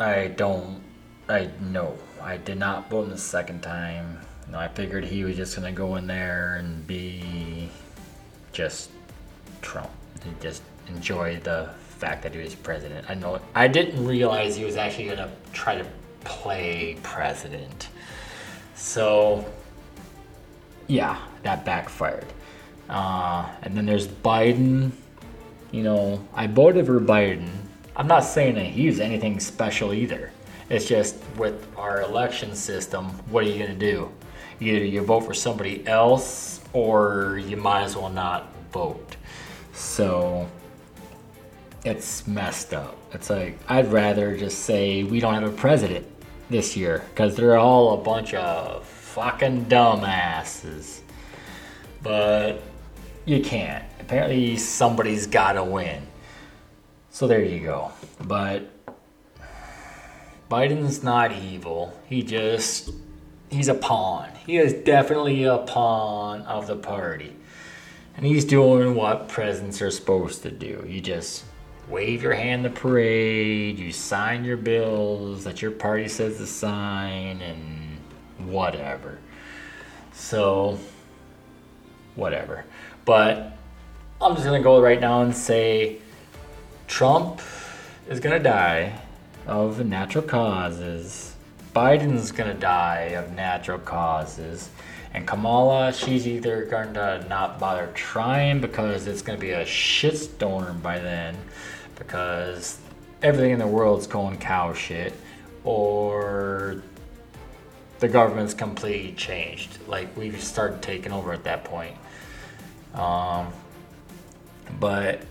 I 0.00 0.26
don't. 0.26 0.82
I 1.28 1.48
know 1.60 1.96
I 2.20 2.36
did 2.36 2.58
not 2.58 2.90
vote 2.90 3.04
in 3.04 3.10
the 3.10 3.16
second 3.16 3.62
time. 3.62 4.18
You 4.46 4.52
know, 4.52 4.58
I 4.58 4.66
figured 4.66 5.04
he 5.04 5.22
was 5.22 5.36
just 5.36 5.54
gonna 5.54 5.70
go 5.70 5.94
in 5.94 6.08
there 6.08 6.56
and 6.56 6.84
be 6.84 7.70
just 8.52 8.90
Trump. 9.62 9.90
And 10.24 10.38
just 10.40 10.62
enjoy 10.88 11.38
the 11.40 11.70
fact 11.98 12.22
that 12.22 12.34
he 12.34 12.40
was 12.40 12.54
president. 12.54 13.08
I 13.08 13.14
know. 13.14 13.40
I 13.54 13.68
didn't 13.68 14.04
realize 14.04 14.56
he 14.56 14.64
was 14.64 14.76
actually 14.76 15.08
gonna 15.08 15.30
try 15.52 15.76
to 15.76 15.86
play 16.24 16.96
president. 17.02 17.88
So, 18.74 19.44
yeah, 20.86 21.18
that 21.42 21.64
backfired. 21.64 22.26
Uh, 22.88 23.48
and 23.62 23.76
then 23.76 23.86
there's 23.86 24.08
Biden 24.08 24.92
you 25.72 25.84
know, 25.84 26.26
I 26.34 26.46
voted 26.46 26.86
for 26.86 27.00
Biden. 27.00 27.48
I'm 27.94 28.06
not 28.06 28.24
saying 28.24 28.56
that 28.56 28.66
he's 28.66 28.98
anything 28.98 29.38
special 29.38 29.92
either. 29.92 30.32
It's 30.68 30.86
just 30.86 31.16
with 31.36 31.66
our 31.76 32.02
election 32.02 32.54
system, 32.54 33.06
what 33.30 33.44
are 33.44 33.48
you 33.48 33.66
to 33.66 33.74
do? 33.74 34.10
Either 34.60 34.84
you 34.84 35.02
vote 35.02 35.20
for 35.20 35.34
somebody 35.34 35.86
else 35.86 36.60
or 36.72 37.40
you 37.44 37.56
might 37.56 37.82
as 37.82 37.96
well 37.96 38.10
not 38.10 38.52
vote. 38.72 39.16
So 39.72 40.48
it's 41.84 42.26
messed 42.26 42.74
up. 42.74 42.96
It's 43.12 43.30
like, 43.30 43.58
I'd 43.68 43.90
rather 43.92 44.36
just 44.36 44.60
say 44.60 45.02
we 45.02 45.20
don't 45.20 45.34
have 45.34 45.44
a 45.44 45.56
president 45.56 46.06
this 46.48 46.76
year 46.76 47.04
because 47.10 47.36
they're 47.36 47.58
all 47.58 47.94
a 47.94 48.02
bunch 48.02 48.34
of 48.34 48.84
fucking 48.86 49.66
dumbasses. 49.66 51.00
But 52.02 52.62
you 53.24 53.42
can't 53.42 53.84
apparently 54.10 54.56
somebody's 54.56 55.28
got 55.28 55.52
to 55.52 55.62
win. 55.62 56.04
So 57.10 57.28
there 57.28 57.44
you 57.44 57.60
go. 57.60 57.92
But 58.20 58.68
Biden's 60.50 61.04
not 61.04 61.30
evil. 61.30 61.96
He 62.06 62.24
just 62.24 62.90
he's 63.50 63.68
a 63.68 63.74
pawn. 63.74 64.30
He 64.44 64.56
is 64.56 64.72
definitely 64.72 65.44
a 65.44 65.58
pawn 65.58 66.42
of 66.42 66.66
the 66.66 66.74
party. 66.74 67.36
And 68.16 68.26
he's 68.26 68.44
doing 68.44 68.96
what 68.96 69.28
presidents 69.28 69.80
are 69.80 69.92
supposed 69.92 70.42
to 70.42 70.50
do. 70.50 70.84
You 70.88 71.00
just 71.00 71.44
wave 71.90 72.22
your 72.22 72.34
hand 72.34 72.64
the 72.64 72.70
parade, 72.70 73.78
you 73.78 73.92
sign 73.92 74.44
your 74.44 74.56
bills 74.56 75.44
that 75.44 75.60
your 75.60 75.72
party 75.72 76.06
says 76.08 76.36
to 76.38 76.46
sign 76.46 77.40
and 77.42 77.98
whatever. 78.50 79.18
So 80.12 80.78
whatever. 82.14 82.64
But 83.04 83.56
I'm 84.20 84.34
just 84.34 84.46
gonna 84.46 84.62
go 84.62 84.80
right 84.80 85.00
now 85.00 85.22
and 85.22 85.34
say 85.34 85.98
Trump 86.86 87.40
is 88.08 88.20
gonna 88.20 88.38
die 88.38 89.00
of 89.46 89.84
natural 89.84 90.24
causes. 90.24 91.34
Biden's 91.74 92.30
gonna 92.30 92.54
die 92.54 93.14
of 93.16 93.32
natural 93.32 93.78
causes. 93.78 94.70
And 95.12 95.26
Kamala, 95.26 95.92
she's 95.92 96.28
either 96.28 96.66
going 96.66 96.94
to 96.94 97.26
not 97.28 97.58
bother 97.58 97.90
trying 97.94 98.60
because 98.60 99.08
it's 99.08 99.22
going 99.22 99.36
to 99.36 99.44
be 99.44 99.50
a 99.50 99.64
shitstorm 99.64 100.80
by 100.82 101.00
then 101.00 101.36
because 102.00 102.78
everything 103.22 103.52
in 103.52 103.58
the 103.60 103.66
world's 103.66 104.08
going 104.08 104.36
cow 104.38 104.72
shit, 104.72 105.12
or 105.62 106.82
the 108.00 108.08
government's 108.08 108.54
completely 108.54 109.12
changed. 109.12 109.78
Like 109.86 110.16
we've 110.16 110.42
started 110.42 110.82
taking 110.82 111.12
over 111.12 111.32
at 111.32 111.44
that 111.44 111.62
point. 111.62 111.94
Um, 112.94 113.52
but 114.80 115.22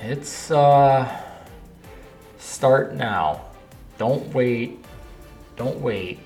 it's 0.00 0.50
uh, 0.50 1.08
start 2.38 2.94
now. 2.94 3.46
Don't 3.96 4.34
wait. 4.34 4.84
Don't 5.56 5.80
wait. 5.80 6.18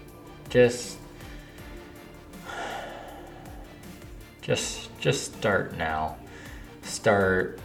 Just 0.49 0.99
just 4.41 4.97
just 4.99 5.35
start 5.37 5.77
now. 5.77 6.17
Start 6.83 7.61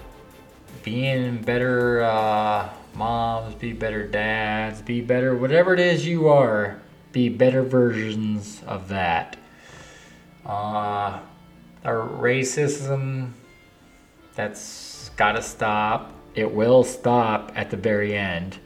being 0.89 1.39
better 1.43 2.01
uh, 2.01 2.67
moms, 2.95 3.53
be 3.53 3.73
better 3.73 4.07
dads, 4.07 4.81
be 4.81 5.01
better 5.01 5.37
whatever 5.37 5.71
it 5.71 5.79
is 5.79 6.07
you 6.07 6.27
are. 6.27 6.81
Be 7.11 7.29
better 7.29 7.61
versions 7.61 8.63
of 8.65 8.87
that. 8.87 9.37
Uh, 10.43 11.19
our 11.85 12.07
racism, 12.07 13.33
that's 14.33 15.11
gotta 15.15 15.43
stop. 15.43 16.11
It 16.33 16.51
will 16.51 16.83
stop 16.83 17.51
at 17.55 17.69
the 17.69 17.77
very 17.77 18.17
end, 18.17 18.57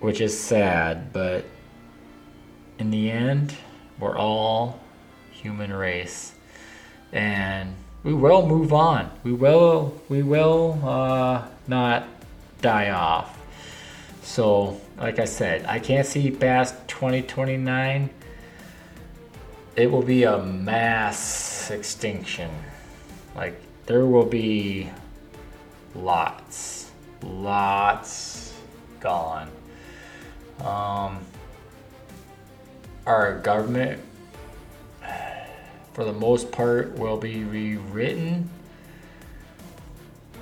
which 0.00 0.20
is 0.20 0.36
sad, 0.36 1.12
but 1.12 1.44
in 2.80 2.90
the 2.90 3.08
end, 3.08 3.54
we're 4.00 4.18
all 4.18 4.80
human 5.30 5.72
race. 5.72 6.32
And 7.12 7.76
we 8.02 8.14
will 8.14 8.46
move 8.46 8.72
on. 8.72 9.10
We 9.24 9.32
will, 9.32 9.94
we 10.08 10.22
will 10.22 10.80
uh, 10.82 11.46
not 11.66 12.08
die 12.62 12.90
off. 12.90 13.38
So, 14.22 14.80
like 14.98 15.18
I 15.18 15.24
said, 15.24 15.66
I 15.66 15.78
can't 15.78 16.06
see 16.06 16.30
past 16.30 16.74
2029. 16.88 18.10
It 19.76 19.90
will 19.90 20.02
be 20.02 20.24
a 20.24 20.38
mass 20.38 21.70
extinction. 21.70 22.50
Like, 23.34 23.60
there 23.86 24.06
will 24.06 24.26
be 24.26 24.90
lots, 25.94 26.90
lots 27.22 28.54
gone. 29.00 29.50
Um, 30.60 31.18
our 33.06 33.38
government, 33.38 34.00
for 35.92 36.04
the 36.04 36.12
most 36.12 36.52
part, 36.52 36.96
will 36.98 37.16
be 37.16 37.44
rewritten, 37.44 38.48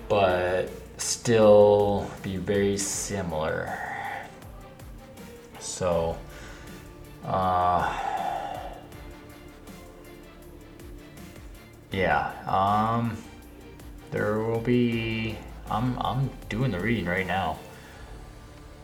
but 0.08 0.70
still 0.98 2.11
be 2.22 2.37
very 2.37 2.76
similar. 2.76 3.78
So, 5.58 6.18
uh, 7.24 7.96
yeah, 11.92 12.32
um, 12.46 13.16
there 14.11 14.38
will 14.38 14.61
be. 14.61 15.37
I'm 15.70 15.98
I'm 15.98 16.30
doing 16.48 16.70
the 16.70 16.80
reading 16.80 17.06
right 17.06 17.26
now. 17.26 17.58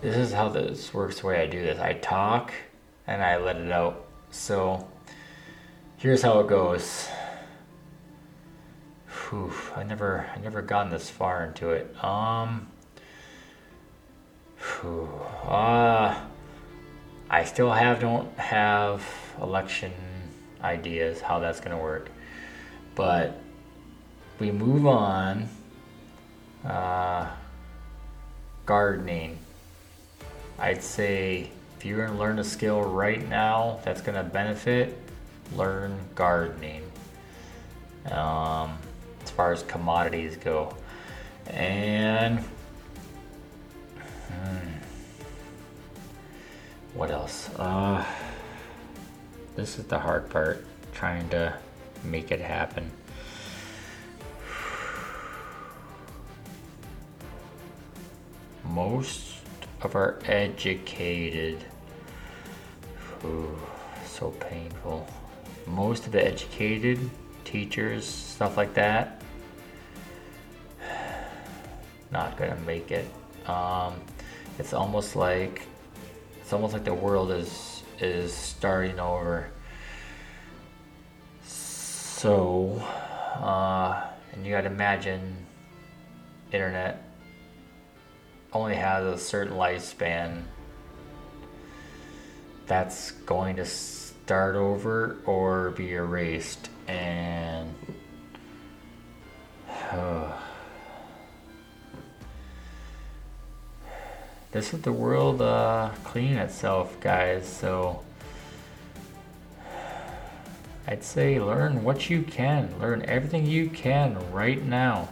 This 0.03 0.16
is 0.16 0.33
how 0.33 0.50
this 0.50 0.92
works. 0.92 1.20
The 1.20 1.27
way 1.27 1.40
I 1.40 1.46
do 1.46 1.62
this, 1.62 1.79
I 1.79 1.94
talk 1.94 2.53
and 3.07 3.22
I 3.22 3.38
let 3.38 3.57
it 3.57 3.72
out. 3.72 4.05
So, 4.31 4.87
here's 6.05 6.21
how 6.21 6.38
it 6.38 6.47
goes. 6.47 7.09
Whew, 9.09 9.51
I 9.75 9.85
never 9.85 10.27
I 10.37 10.38
never 10.38 10.61
gotten 10.61 10.93
this 10.93 11.09
far 11.09 11.47
into 11.47 11.71
it. 11.71 11.97
Um 12.05 12.67
whew, 14.59 15.09
uh 15.49 16.14
I 17.31 17.45
still 17.45 17.73
have 17.73 18.01
don't 18.01 18.31
have 18.38 19.03
election 19.40 19.95
ideas 20.62 21.23
how 21.23 21.38
that's 21.38 21.59
gonna 21.59 21.79
work. 21.79 22.11
But 22.95 23.40
we 24.38 24.51
move 24.51 24.87
on. 24.87 25.49
Uh, 26.67 27.31
gardening. 28.67 29.38
I'd 30.59 30.83
say 30.83 31.51
if 31.79 31.87
you're 31.87 32.07
gonna 32.07 32.19
learn 32.19 32.38
a 32.38 32.45
skill 32.45 32.83
right 32.83 33.27
now 33.27 33.81
that's 33.85 34.03
gonna 34.03 34.23
benefit, 34.23 35.04
learn 35.57 35.99
gardening. 36.15 36.83
Um, 38.11 38.79
as 39.23 39.31
far 39.31 39.53
as 39.53 39.63
commodities 39.63 40.37
go. 40.37 40.77
And 41.47 42.41
hmm, 44.29 44.69
what 46.95 47.11
else? 47.11 47.51
Uh, 47.57 48.05
this 49.57 49.79
is 49.79 49.85
the 49.87 49.99
hard 49.99 50.29
part, 50.31 50.67
trying 50.93 51.29
to 51.31 51.55
make 52.03 52.31
it 52.31 52.41
happen. 52.41 52.91
Most 58.65 59.37
of 59.83 59.95
our 59.95 60.19
educated, 60.25 61.65
ooh, 63.25 63.57
so 64.07 64.31
painful. 64.31 65.07
Most 65.66 66.07
of 66.07 66.12
the 66.12 66.24
educated 66.24 66.98
teachers, 67.44 68.07
stuff 68.07 68.57
like 68.57 68.74
that, 68.74 69.22
not 72.11 72.37
gonna 72.37 72.57
make 72.66 72.90
it. 72.90 73.07
Um, 73.48 73.94
it's 74.59 74.72
almost 74.72 75.16
like 75.16 75.66
it's 76.40 76.53
almost 76.53 76.72
like 76.72 76.85
the 76.85 76.94
world 76.94 77.31
is 77.31 77.83
is 78.00 78.33
starting 78.33 78.98
over. 78.98 79.50
So, 81.44 82.83
uh, 83.40 84.05
and 84.33 84.44
you 84.44 84.53
gotta 84.53 84.68
imagine 84.68 85.37
internet 86.53 87.03
only 88.53 88.77
has 88.77 89.05
a 89.05 89.18
certain 89.18 89.55
lifespan. 89.55 90.44
That's 92.66 93.11
going 93.11 93.57
to 93.57 93.66
start 94.25 94.57
over 94.57 95.19
or 95.27 95.71
be 95.73 95.93
erased 95.93 96.71
and 96.89 97.75
uh, 99.93 100.33
this 104.53 104.73
is 104.73 104.81
the 104.81 104.93
world 104.93 105.43
uh, 105.43 105.91
cleaning 106.05 106.39
itself 106.39 106.99
guys 107.01 107.47
so 107.47 108.03
I'd 110.89 111.05
say 111.05 111.39
learn 111.39 111.85
what 111.85 112.09
you 112.09 112.23
can. 112.23 112.79
Learn 112.81 113.05
everything 113.07 113.47
you 113.47 113.69
can 113.69 114.17
right 114.33 114.63
now. 114.63 115.11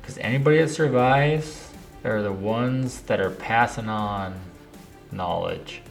Because 0.00 0.18
anybody 0.18 0.58
that 0.58 0.70
survives 0.70 1.68
are 2.04 2.22
the 2.22 2.32
ones 2.32 3.02
that 3.02 3.20
are 3.20 3.30
passing 3.30 3.88
on 3.88 4.34
knowledge 5.12 5.82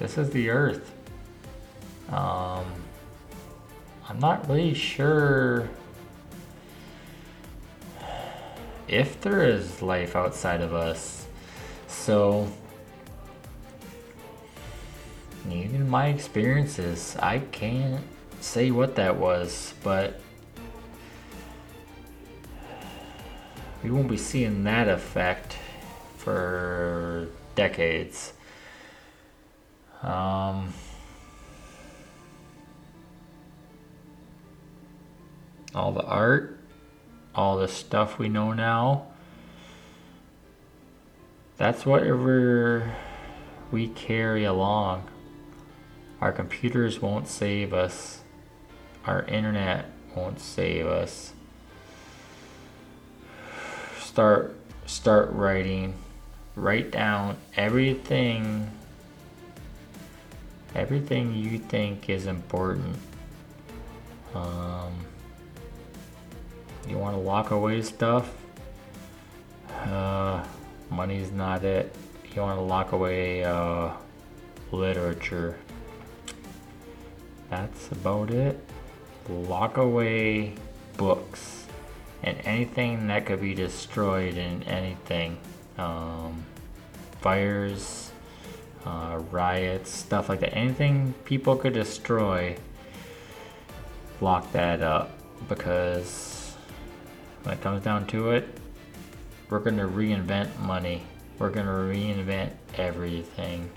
this 0.00 0.16
is 0.16 0.30
the 0.30 0.48
Earth. 0.48 0.90
Um, 2.08 2.64
I'm 4.08 4.18
not 4.18 4.48
really 4.48 4.72
sure 4.72 5.68
if 8.88 9.20
there 9.20 9.42
is 9.46 9.82
life 9.82 10.16
outside 10.16 10.62
of 10.62 10.72
us. 10.72 11.26
So, 11.86 12.50
even 15.50 15.86
my 15.86 16.06
experiences, 16.06 17.14
I 17.20 17.40
can't 17.52 18.02
say 18.40 18.70
what 18.70 18.96
that 18.96 19.18
was, 19.18 19.74
but 19.84 20.18
we 23.84 23.90
won't 23.90 24.08
be 24.08 24.16
seeing 24.16 24.64
that 24.64 24.88
effect 24.88 25.56
for 26.16 27.28
decades. 27.54 28.32
Um, 30.02 30.72
all 35.74 35.92
the 35.92 36.02
art, 36.02 36.58
all 37.34 37.58
the 37.58 37.68
stuff 37.68 38.18
we 38.18 38.28
know 38.28 38.52
now. 38.52 39.06
That's 41.58 41.84
whatever 41.84 42.94
we 43.70 43.88
carry 43.88 44.44
along. 44.44 45.04
Our 46.20 46.32
computers 46.32 47.00
won't 47.00 47.28
save 47.28 47.74
us. 47.74 48.20
Our 49.04 49.24
internet 49.24 49.86
won't 50.16 50.40
save 50.40 50.86
us. 50.86 51.32
Start 53.98 54.56
start 54.86 55.30
writing. 55.32 55.94
Write 56.56 56.90
down 56.90 57.36
everything 57.56 58.70
everything 60.74 61.34
you 61.34 61.58
think 61.58 62.08
is 62.08 62.26
important. 62.26 62.96
Um, 64.34 65.06
you 66.88 66.98
want 66.98 67.16
to 67.16 67.20
lock 67.20 67.50
away 67.50 67.82
stuff? 67.82 68.32
Uh, 69.68 70.44
money's 70.90 71.32
not 71.32 71.64
it. 71.64 71.94
You 72.34 72.42
want 72.42 72.58
to 72.58 72.62
lock 72.62 72.92
away 72.92 73.44
uh, 73.44 73.90
literature. 74.70 75.58
That's 77.48 77.90
about 77.90 78.30
it. 78.30 78.58
Lock 79.28 79.76
away 79.76 80.54
books 80.96 81.66
and 82.22 82.38
anything 82.44 83.06
that 83.08 83.26
could 83.26 83.40
be 83.40 83.54
destroyed 83.54 84.36
in 84.36 84.62
anything. 84.64 85.38
Um, 85.78 86.44
fires, 87.20 88.12
uh, 88.84 89.20
riots, 89.30 89.90
stuff 89.90 90.28
like 90.28 90.40
that. 90.40 90.54
Anything 90.54 91.14
people 91.24 91.56
could 91.56 91.74
destroy, 91.74 92.56
lock 94.20 94.50
that 94.52 94.82
up 94.82 95.10
because 95.48 96.56
when 97.42 97.54
it 97.54 97.60
comes 97.60 97.82
down 97.82 98.06
to 98.08 98.30
it, 98.30 98.48
we're 99.48 99.58
going 99.58 99.76
to 99.76 99.86
reinvent 99.86 100.58
money. 100.60 101.02
We're 101.38 101.50
going 101.50 101.66
to 101.66 101.72
reinvent 101.72 102.52
everything. 102.76 103.70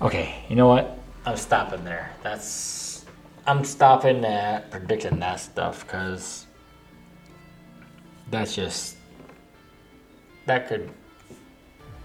Okay, 0.00 0.44
you 0.48 0.56
know 0.56 0.68
what? 0.68 0.98
I'm 1.26 1.36
stopping 1.36 1.84
there. 1.84 2.12
That's 2.22 3.04
I'm 3.46 3.64
stopping 3.64 4.24
at 4.24 4.70
predicting 4.70 5.18
that 5.18 5.40
stuff 5.40 5.84
because 5.86 6.46
that's 8.30 8.54
just 8.54 8.96
that 10.46 10.68
could 10.68 10.90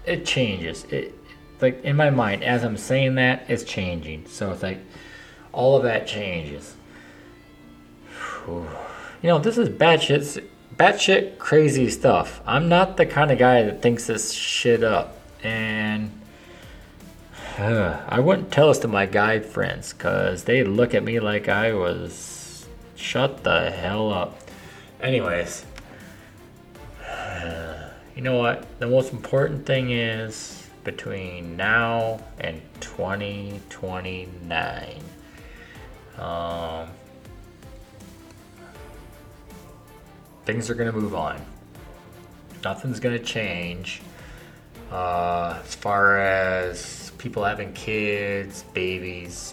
it 0.06 0.24
changes. 0.24 0.84
It 0.84 1.14
like 1.60 1.82
in 1.84 1.96
my 1.96 2.10
mind 2.10 2.44
as 2.44 2.64
I'm 2.64 2.76
saying 2.76 3.16
that 3.16 3.44
it's 3.48 3.64
changing. 3.64 4.26
So 4.26 4.52
it's 4.52 4.62
like 4.62 4.78
all 5.52 5.76
of 5.76 5.82
that 5.84 6.06
changes. 6.06 6.76
Whew. 8.44 8.68
You 9.22 9.30
know, 9.30 9.38
this 9.38 9.58
is 9.58 9.68
bad 9.68 10.02
shit, 10.02 10.50
bad 10.76 11.00
shit, 11.00 11.38
crazy 11.38 11.90
stuff. 11.90 12.40
I'm 12.46 12.68
not 12.68 12.96
the 12.96 13.06
kind 13.06 13.30
of 13.30 13.38
guy 13.38 13.62
that 13.62 13.82
thinks 13.82 14.06
this 14.06 14.32
shit 14.32 14.84
up, 14.84 15.18
and 15.42 16.12
uh, 17.58 18.02
I 18.08 18.20
wouldn't 18.20 18.52
tell 18.52 18.68
this 18.68 18.78
to 18.80 18.88
my 18.88 19.06
guy 19.06 19.40
friends 19.40 19.92
because 19.92 20.44
they 20.44 20.62
look 20.62 20.94
at 20.94 21.02
me 21.02 21.18
like 21.18 21.48
I 21.48 21.72
was 21.72 22.66
shut 22.94 23.42
the 23.42 23.70
hell 23.70 24.12
up. 24.12 24.38
Anyways, 25.00 25.64
you 28.16 28.22
know 28.22 28.38
what? 28.38 28.66
The 28.80 28.86
most 28.86 29.12
important 29.12 29.66
thing 29.66 29.90
is 29.90 30.66
between 30.84 31.54
now 31.54 32.18
and 32.40 32.62
2029. 32.80 35.02
Um, 36.18 36.88
things 40.46 40.70
are 40.70 40.74
going 40.74 40.90
to 40.90 40.98
move 40.98 41.14
on. 41.14 41.38
Nothing's 42.64 43.00
going 43.00 43.18
to 43.18 43.24
change. 43.24 44.00
Uh, 44.90 45.60
as 45.62 45.74
far 45.74 46.18
as 46.18 47.12
people 47.18 47.44
having 47.44 47.74
kids, 47.74 48.62
babies, 48.72 49.52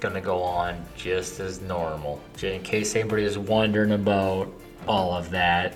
going 0.00 0.14
to 0.14 0.20
go 0.20 0.42
on 0.42 0.84
just 0.94 1.40
as 1.40 1.62
normal. 1.62 2.20
In 2.42 2.62
case 2.62 2.94
anybody 2.94 3.24
is 3.24 3.38
wondering 3.38 3.92
about 3.92 4.52
all 4.86 5.14
of 5.14 5.30
that 5.30 5.74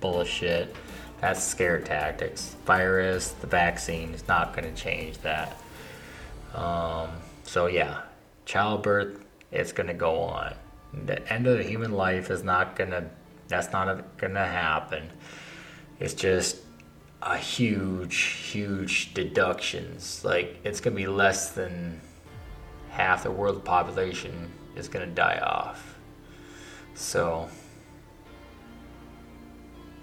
bullshit, 0.00 0.74
that's 1.24 1.42
scare 1.42 1.80
tactics. 1.80 2.54
Virus, 2.66 3.30
the 3.30 3.46
vaccine 3.46 4.12
is 4.12 4.28
not 4.28 4.54
going 4.54 4.70
to 4.70 4.78
change 4.78 5.16
that. 5.22 5.56
Um, 6.54 7.08
so, 7.44 7.64
yeah, 7.66 8.02
childbirth, 8.44 9.24
it's 9.50 9.72
going 9.72 9.86
to 9.86 9.94
go 9.94 10.16
on. 10.16 10.52
The 11.06 11.26
end 11.32 11.46
of 11.46 11.56
the 11.56 11.64
human 11.64 11.92
life 11.92 12.30
is 12.30 12.44
not 12.44 12.76
going 12.76 12.90
to 12.90 13.08
that's 13.48 13.72
not 13.72 14.18
going 14.18 14.34
to 14.34 14.44
happen. 14.44 15.08
It's 15.98 16.12
just 16.12 16.58
a 17.22 17.38
huge, 17.38 18.16
huge 18.16 19.14
deductions. 19.14 20.22
Like 20.26 20.60
it's 20.62 20.78
going 20.78 20.94
to 20.94 21.02
be 21.02 21.08
less 21.08 21.52
than 21.52 22.02
half 22.90 23.22
the 23.22 23.30
world 23.30 23.64
population 23.64 24.52
is 24.76 24.88
going 24.88 25.08
to 25.08 25.14
die 25.14 25.38
off. 25.38 25.98
So, 26.94 27.48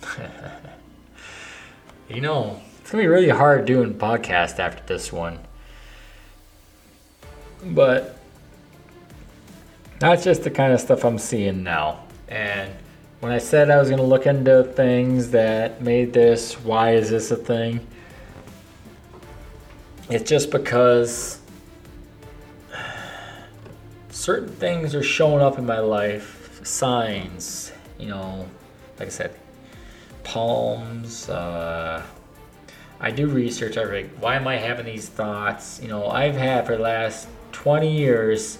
you 2.14 2.22
know, 2.22 2.62
it's 2.82 2.92
to 2.92 2.98
be 2.98 3.08
really 3.08 3.30
hard 3.30 3.66
doing 3.66 3.94
podcast 3.94 4.60
after 4.60 4.84
this 4.86 5.12
one. 5.12 5.40
But 7.64 8.18
that's 10.00 10.24
just 10.24 10.44
the 10.44 10.52
kind 10.52 10.74
of 10.74 10.82
stuff 10.82 11.06
I'm 11.06 11.20
seeing 11.20 11.64
now. 11.64 12.04
And 12.28 12.72
when 13.20 13.32
I 13.32 13.38
said 13.38 13.70
I 13.70 13.78
was 13.78 13.90
to 13.90 14.04
look 14.04 14.26
into 14.26 14.64
things 14.64 15.32
that 15.32 15.82
made 15.82 16.12
this, 16.12 16.56
why 16.60 16.96
is 16.96 17.10
this 17.10 17.32
a 17.32 17.36
thing? 17.36 17.86
It's 20.10 20.28
just 20.30 20.52
because 20.52 21.40
certain 24.10 24.50
things 24.50 24.96
are 24.96 25.04
showing 25.04 25.42
up 25.42 25.58
in 25.58 25.66
my 25.66 25.80
life, 25.80 26.60
signs, 26.64 27.72
you 27.98 28.08
know, 28.08 28.48
like 29.00 29.08
I 29.08 29.12
said, 29.12 29.36
palms. 30.32 31.28
Uh, 31.28 32.02
I 33.02 33.12
do 33.12 33.28
research. 33.28 33.76
Like, 33.76 34.10
why 34.20 34.38
am 34.38 34.48
I 34.48 34.56
having 34.56 34.86
these 34.86 35.10
thoughts? 35.10 35.82
You 35.82 35.90
know, 35.90 36.08
I've 36.08 36.38
had 36.38 36.66
for 36.66 36.78
the 36.78 36.84
last 36.84 37.28
20 37.52 37.92
years, 37.92 38.58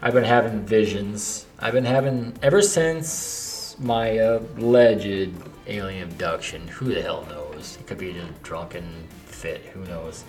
I've 0.00 0.14
been 0.14 0.22
having 0.22 0.60
visions. 0.64 1.46
I've 1.58 1.72
been 1.72 1.84
having 1.84 2.38
ever 2.42 2.62
since 2.62 3.76
my 3.80 4.06
alleged 4.06 5.32
alien 5.66 6.04
abduction. 6.04 6.68
Who 6.68 6.94
the 6.94 7.02
hell 7.02 7.26
knows? 7.28 7.76
It 7.80 7.88
could 7.88 7.98
be 7.98 8.10
a 8.10 8.24
drunken 8.44 9.08
fit. 9.26 9.62
Who 9.74 9.84
knows? 9.86 10.22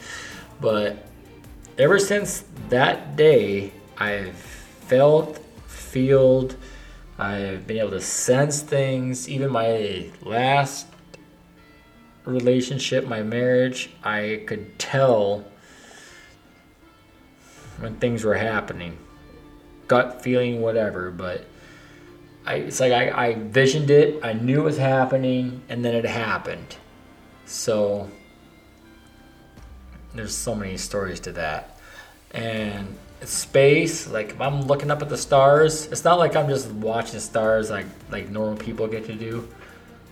But 0.59 1.05
ever 1.77 1.99
since 1.99 2.43
that 2.69 3.15
day, 3.15 3.71
I've 3.99 4.35
felt, 4.35 5.37
feel, 5.67 6.49
I've 7.17 7.65
been 7.65 7.77
able 7.77 7.91
to 7.91 8.01
sense 8.01 8.61
things. 8.61 9.29
Even 9.29 9.51
my 9.51 10.09
last 10.21 10.87
relationship, 12.25 13.07
my 13.07 13.23
marriage, 13.23 13.89
I 14.03 14.43
could 14.47 14.77
tell 14.77 15.45
when 17.79 17.95
things 17.97 18.23
were 18.23 18.35
happening. 18.35 18.97
Gut 19.87 20.21
feeling, 20.21 20.61
whatever, 20.61 21.11
but 21.11 21.45
I, 22.45 22.55
it's 22.55 22.79
like 22.79 22.91
I, 22.91 23.27
I 23.27 23.35
visioned 23.35 23.89
it, 23.89 24.23
I 24.23 24.33
knew 24.33 24.61
it 24.61 24.63
was 24.63 24.77
happening, 24.77 25.61
and 25.69 25.83
then 25.83 25.95
it 25.95 26.05
happened. 26.05 26.75
So 27.45 28.09
there's 30.13 30.35
so 30.35 30.55
many 30.55 30.77
stories 30.77 31.19
to 31.21 31.31
that. 31.33 31.79
And 32.31 32.97
space, 33.27 34.07
like 34.07 34.39
I'm 34.39 34.61
looking 34.63 34.91
up 34.91 35.01
at 35.01 35.09
the 35.09 35.17
stars, 35.17 35.87
it's 35.87 36.03
not 36.03 36.19
like 36.19 36.35
I'm 36.35 36.47
just 36.47 36.69
watching 36.71 37.19
stars 37.19 37.69
like 37.69 37.85
like 38.11 38.29
normal 38.29 38.57
people 38.57 38.87
get 38.87 39.05
to 39.05 39.15
do. 39.15 39.47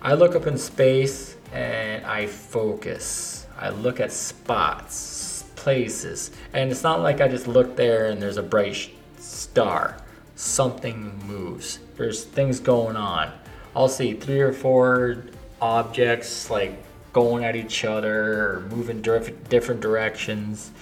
I 0.02 0.14
look 0.14 0.34
up 0.34 0.46
in 0.46 0.58
space 0.58 1.36
and 1.52 2.04
I 2.04 2.26
focus. 2.26 3.46
I 3.58 3.70
look 3.70 4.00
at 4.00 4.12
spots, 4.12 5.44
places, 5.56 6.32
and 6.52 6.70
it's 6.70 6.82
not 6.82 7.00
like 7.00 7.20
I 7.20 7.28
just 7.28 7.46
look 7.46 7.76
there 7.76 8.06
and 8.10 8.20
there's 8.20 8.36
a 8.36 8.42
bright 8.42 8.90
star. 9.18 9.96
Something 10.36 11.16
moves 11.26 11.78
there's 11.96 12.24
things 12.24 12.60
going 12.60 12.96
on. 12.96 13.32
I'll 13.74 13.88
see 13.88 14.14
three 14.14 14.40
or 14.40 14.52
four 14.52 15.24
objects 15.60 16.50
like 16.50 16.82
going 17.12 17.44
at 17.44 17.56
each 17.56 17.84
other 17.84 18.56
or 18.56 18.60
moving 18.70 19.00
diff- 19.00 19.48
different 19.48 19.80
directions. 19.80 20.72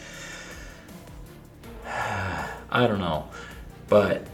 I 2.72 2.86
don't 2.86 2.98
know. 2.98 3.28
But, 3.88 4.26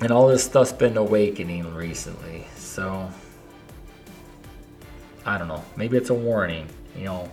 and 0.00 0.10
all 0.10 0.26
this 0.26 0.44
stuff's 0.44 0.72
been 0.72 0.96
awakening 0.96 1.72
recently. 1.74 2.46
So, 2.56 3.08
I 5.24 5.38
don't 5.38 5.48
know. 5.48 5.64
Maybe 5.76 5.96
it's 5.96 6.10
a 6.10 6.14
warning. 6.14 6.66
You 6.96 7.04
know, 7.04 7.30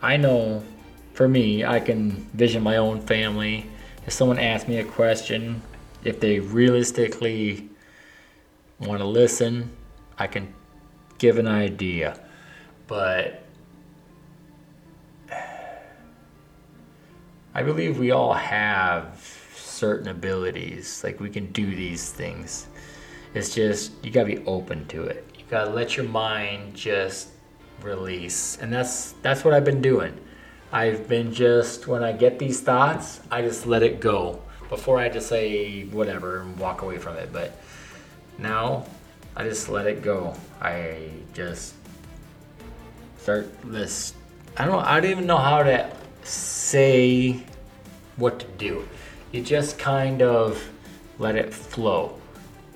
I 0.00 0.16
know 0.16 0.64
for 1.12 1.28
me, 1.28 1.64
I 1.64 1.80
can 1.80 2.10
vision 2.32 2.62
my 2.62 2.78
own 2.78 3.00
family. 3.02 3.66
If 4.06 4.14
someone 4.14 4.38
asks 4.38 4.68
me 4.68 4.78
a 4.78 4.84
question, 4.84 5.60
if 6.02 6.20
they 6.20 6.40
realistically 6.40 7.68
want 8.78 9.00
to 9.00 9.06
listen, 9.06 9.70
I 10.18 10.26
can 10.28 10.54
give 11.18 11.38
an 11.38 11.46
idea. 11.46 12.20
But 12.86 13.45
I 17.56 17.62
believe 17.62 17.98
we 17.98 18.10
all 18.10 18.34
have 18.34 19.18
certain 19.54 20.08
abilities. 20.08 21.02
Like 21.02 21.20
we 21.20 21.30
can 21.30 21.50
do 21.52 21.74
these 21.74 22.12
things. 22.12 22.66
It's 23.32 23.54
just 23.54 23.92
you 24.04 24.10
gotta 24.10 24.26
be 24.26 24.44
open 24.44 24.86
to 24.88 25.04
it. 25.04 25.24
You 25.38 25.44
gotta 25.48 25.70
let 25.70 25.96
your 25.96 26.04
mind 26.04 26.74
just 26.74 27.28
release. 27.80 28.58
And 28.60 28.70
that's 28.70 29.12
that's 29.22 29.42
what 29.42 29.54
I've 29.54 29.64
been 29.64 29.80
doing. 29.80 30.20
I've 30.70 31.08
been 31.08 31.32
just 31.32 31.86
when 31.86 32.04
I 32.04 32.12
get 32.12 32.38
these 32.38 32.60
thoughts, 32.60 33.20
I 33.30 33.40
just 33.40 33.66
let 33.66 33.82
it 33.82 34.00
go 34.00 34.42
before 34.68 34.98
I 34.98 35.08
just 35.08 35.30
say 35.30 35.84
whatever 35.84 36.42
and 36.42 36.58
walk 36.58 36.82
away 36.82 36.98
from 36.98 37.16
it. 37.16 37.32
But 37.32 37.58
now 38.36 38.84
I 39.34 39.44
just 39.44 39.70
let 39.70 39.86
it 39.86 40.02
go. 40.02 40.34
I 40.60 41.08
just 41.32 41.72
start 43.16 43.48
this. 43.64 44.12
I 44.58 44.66
don't. 44.66 44.84
I 44.84 45.00
don't 45.00 45.10
even 45.10 45.26
know 45.26 45.38
how 45.38 45.62
to 45.62 45.95
say 46.26 47.40
what 48.16 48.38
to 48.40 48.46
do. 48.58 48.88
You 49.32 49.42
just 49.42 49.78
kind 49.78 50.22
of 50.22 50.70
let 51.18 51.36
it 51.36 51.52
flow. 51.52 52.18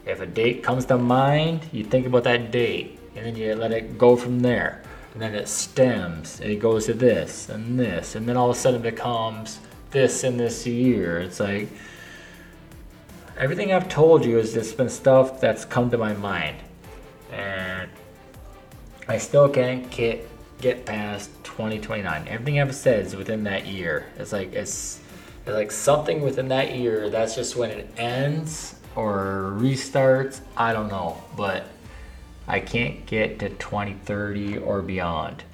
If 0.06 0.20
a 0.20 0.26
date 0.26 0.62
comes 0.62 0.84
to 0.86 0.98
mind, 0.98 1.66
you 1.72 1.84
think 1.84 2.06
about 2.06 2.24
that 2.24 2.50
date, 2.50 2.98
and 3.14 3.26
then 3.26 3.36
you 3.36 3.54
let 3.54 3.72
it 3.72 3.98
go 3.98 4.16
from 4.16 4.40
there. 4.40 4.82
And 5.12 5.22
then 5.22 5.34
it 5.34 5.48
stems, 5.48 6.40
and 6.40 6.50
it 6.50 6.60
goes 6.60 6.86
to 6.86 6.94
this 6.94 7.48
and 7.48 7.78
this, 7.78 8.14
and 8.14 8.28
then 8.28 8.36
all 8.36 8.50
of 8.50 8.56
a 8.56 8.58
sudden 8.58 8.80
it 8.80 8.90
becomes 8.94 9.58
this 9.90 10.22
in 10.22 10.36
this 10.36 10.66
year. 10.66 11.18
It's 11.18 11.40
like 11.40 11.68
everything 13.36 13.72
I've 13.72 13.88
told 13.88 14.24
you 14.24 14.36
has 14.36 14.52
just 14.54 14.76
been 14.76 14.88
stuff 14.88 15.40
that's 15.40 15.64
come 15.64 15.90
to 15.90 15.98
my 15.98 16.12
mind. 16.14 16.56
And 17.32 17.90
I 19.08 19.18
still 19.18 19.48
can't 19.48 19.90
get 19.90 20.28
get 20.60 20.86
past 20.86 21.30
2029. 21.44 22.28
Everything 22.28 22.60
I've 22.60 22.74
said 22.74 23.06
is 23.06 23.16
within 23.16 23.44
that 23.44 23.66
year. 23.66 24.06
It's 24.18 24.32
like 24.32 24.52
it's, 24.52 25.00
it's 25.46 25.54
like 25.54 25.72
something 25.72 26.20
within 26.22 26.48
that 26.48 26.74
year. 26.76 27.10
That's 27.10 27.34
just 27.34 27.56
when 27.56 27.70
it 27.70 27.92
ends 27.96 28.74
or 28.96 29.54
restarts. 29.56 30.40
I 30.56 30.72
don't 30.72 30.88
know, 30.88 31.22
but 31.36 31.64
I 32.46 32.60
can't 32.60 33.06
get 33.06 33.38
to 33.40 33.48
2030 33.48 34.58
or 34.58 34.82
beyond. 34.82 35.44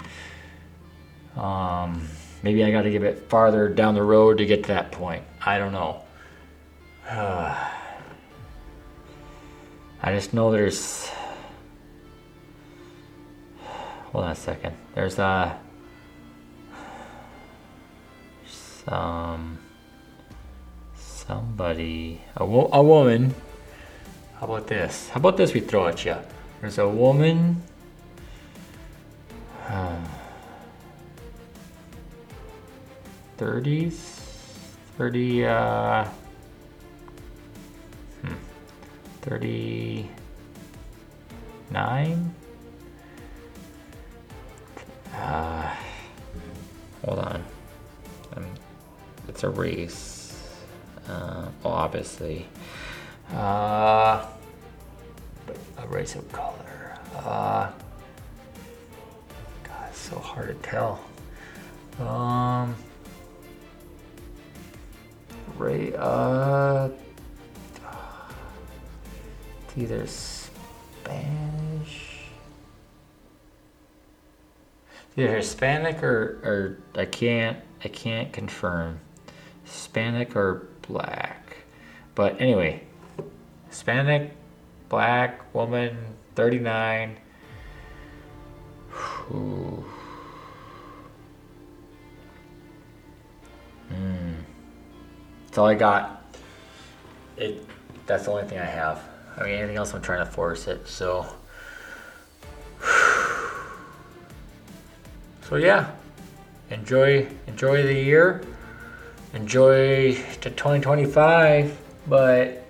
Um, 1.36 2.08
maybe 2.42 2.64
I 2.64 2.70
got 2.70 2.82
to 2.82 2.90
get 2.90 2.98
a 2.98 3.00
bit 3.00 3.28
farther 3.28 3.68
down 3.68 3.94
the 3.94 4.02
road 4.02 4.38
to 4.38 4.46
get 4.46 4.62
to 4.64 4.68
that 4.68 4.92
point. 4.92 5.22
I 5.44 5.58
don't 5.58 5.72
know. 5.72 6.02
I 7.10 7.70
just 10.06 10.32
know 10.34 10.50
there's. 10.50 11.10
Hold 14.16 14.24
on 14.24 14.32
a 14.32 14.34
second. 14.34 14.74
There's 14.94 15.18
a. 15.18 15.60
Some. 18.48 19.58
Somebody. 20.96 22.22
A, 22.34 22.46
wo- 22.46 22.70
a 22.72 22.82
woman. 22.82 23.34
How 24.40 24.46
about 24.46 24.68
this? 24.68 25.10
How 25.10 25.20
about 25.20 25.36
this 25.36 25.52
we 25.52 25.60
throw 25.60 25.88
at 25.88 26.02
you? 26.06 26.16
There's 26.62 26.78
a 26.78 26.88
woman. 26.88 27.62
Thirties, 33.36 34.00
thirty. 34.96 35.44
Uh, 35.44 36.06
hmm, 38.22 38.32
thirty-nine. 39.20 40.08
Uh, 45.14 45.74
hold 47.04 47.18
on. 47.18 47.44
Um, 48.36 48.46
it's 49.28 49.42
a 49.44 49.48
race. 49.48 50.56
Uh, 51.08 51.48
obviously. 51.64 52.46
Uh, 53.32 54.24
a 55.78 55.86
race 55.88 56.14
of 56.14 56.30
color. 56.32 56.98
Uh, 57.16 57.70
God, 59.64 59.88
it's 59.88 59.98
so 59.98 60.18
hard 60.18 60.62
to 60.62 60.68
tell. 60.68 61.00
Um, 62.00 62.74
Ray, 65.56 65.94
uh, 65.96 66.88
it's 69.68 69.76
either 69.78 70.06
Spanish, 70.06 71.65
either 75.16 75.36
Hispanic 75.36 76.02
or, 76.02 76.40
or 76.44 76.78
I 77.00 77.06
can't, 77.06 77.58
I 77.84 77.88
can't 77.88 78.32
confirm, 78.32 79.00
Hispanic 79.64 80.36
or 80.36 80.68
black. 80.82 81.56
But 82.14 82.40
anyway, 82.40 82.82
Hispanic, 83.68 84.32
black 84.88 85.54
woman, 85.54 85.96
39. 86.34 87.16
Ooh. 89.30 89.84
Hmm. 93.88 94.34
That's 95.46 95.58
all 95.58 95.66
I 95.66 95.74
got. 95.74 96.36
It. 97.36 97.66
That's 98.06 98.24
the 98.24 98.30
only 98.30 98.44
thing 98.44 98.58
I 98.58 98.64
have. 98.64 99.02
I 99.36 99.44
mean, 99.44 99.54
anything 99.54 99.76
else, 99.76 99.92
I'm 99.94 100.02
trying 100.02 100.24
to 100.24 100.30
force 100.30 100.66
it. 100.68 100.86
So. 100.88 101.26
So 105.48 105.54
yeah, 105.54 105.92
enjoy 106.70 107.28
enjoy 107.46 107.84
the 107.84 107.94
year, 107.94 108.42
enjoy 109.32 110.14
to 110.40 110.50
2025, 110.50 111.78
but 112.08 112.66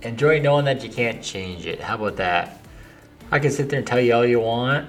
enjoy 0.00 0.40
knowing 0.40 0.64
that 0.64 0.82
you 0.82 0.88
can't 0.88 1.22
change 1.22 1.66
it. 1.66 1.82
How 1.82 1.96
about 1.96 2.16
that? 2.16 2.62
I 3.30 3.38
can 3.40 3.50
sit 3.50 3.68
there 3.68 3.80
and 3.80 3.86
tell 3.86 4.00
you 4.00 4.14
all 4.14 4.24
you 4.24 4.40
want. 4.40 4.88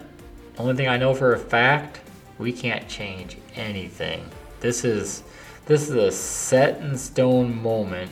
Only 0.57 0.75
thing 0.75 0.87
I 0.87 0.95
know 0.95 1.13
for 1.13 1.33
a 1.33 1.39
fact, 1.39 1.99
we 2.37 2.53
can't 2.53 2.87
change 2.87 3.35
anything. 3.55 4.29
This 4.61 4.85
is 4.85 5.23
this 5.65 5.89
is 5.89 5.95
a 5.95 6.09
set 6.09 6.79
in 6.79 6.97
stone 6.97 7.61
moment 7.61 8.11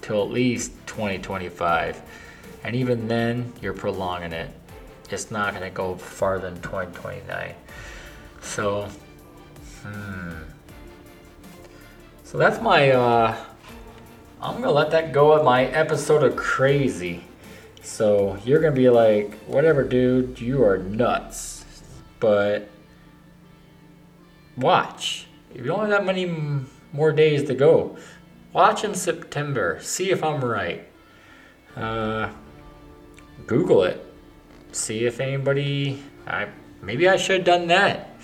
till 0.00 0.22
at 0.22 0.30
least 0.30 0.72
2025. 0.86 2.00
And 2.64 2.74
even 2.74 3.06
then, 3.08 3.52
you're 3.60 3.74
prolonging 3.74 4.32
it. 4.32 4.48
It's 5.12 5.30
not 5.30 5.54
going 5.54 5.68
to 5.68 5.74
go 5.74 5.96
farther 5.96 6.50
than 6.50 6.60
2029. 6.62 7.54
So, 8.40 8.88
hmm. 9.82 10.32
So 12.24 12.38
that's 12.38 12.62
my 12.62 12.92
uh 12.92 13.36
I'm 14.40 14.54
gonna 14.62 14.72
let 14.72 14.90
that 14.92 15.12
go 15.12 15.36
at 15.36 15.44
my 15.44 15.66
episode 15.66 16.22
of 16.22 16.34
crazy. 16.34 17.24
So 17.82 18.38
you're 18.44 18.58
gonna 18.58 18.74
be 18.74 18.88
like, 18.88 19.34
whatever, 19.40 19.84
dude, 19.84 20.40
you 20.40 20.64
are 20.64 20.78
nuts. 20.78 21.64
But 22.20 22.70
watch. 24.56 25.26
You 25.54 25.62
don't 25.64 25.80
have 25.80 25.90
that 25.90 26.06
many 26.06 26.64
more 26.92 27.12
days 27.12 27.44
to 27.44 27.54
go. 27.54 27.98
Watch 28.54 28.82
in 28.82 28.94
September. 28.94 29.78
See 29.82 30.10
if 30.10 30.24
I'm 30.24 30.42
right. 30.42 30.88
Uh, 31.76 32.30
Google 33.46 33.82
it. 33.82 34.11
See 34.72 35.04
if 35.04 35.20
anybody. 35.20 36.02
I 36.26 36.48
maybe 36.80 37.08
I 37.08 37.16
should 37.16 37.38
have 37.38 37.46
done 37.46 37.68
that. 37.68 38.16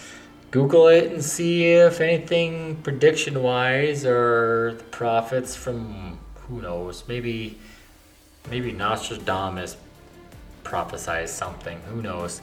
Google 0.50 0.88
it 0.88 1.12
and 1.12 1.22
see 1.22 1.66
if 1.66 2.00
anything 2.00 2.76
prediction 2.82 3.42
wise 3.42 4.06
or 4.06 4.74
the 4.78 4.84
prophets 4.84 5.54
from 5.54 6.18
who 6.34 6.62
knows 6.62 7.04
maybe 7.06 7.58
maybe 8.48 8.72
Nostradamus 8.72 9.76
prophesied 10.64 11.28
something 11.28 11.80
who 11.82 12.00
knows. 12.00 12.40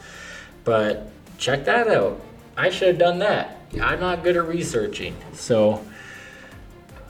But 0.64 1.10
check 1.40 1.66
that 1.66 1.88
out. 1.88 2.22
I 2.56 2.70
should 2.70 2.90
have 2.90 2.98
done 3.00 3.20
that. 3.20 3.58
I'm 3.82 4.00
not 4.00 4.24
good 4.24 4.38
at 4.38 4.46
researching 4.46 5.16
so 5.34 5.84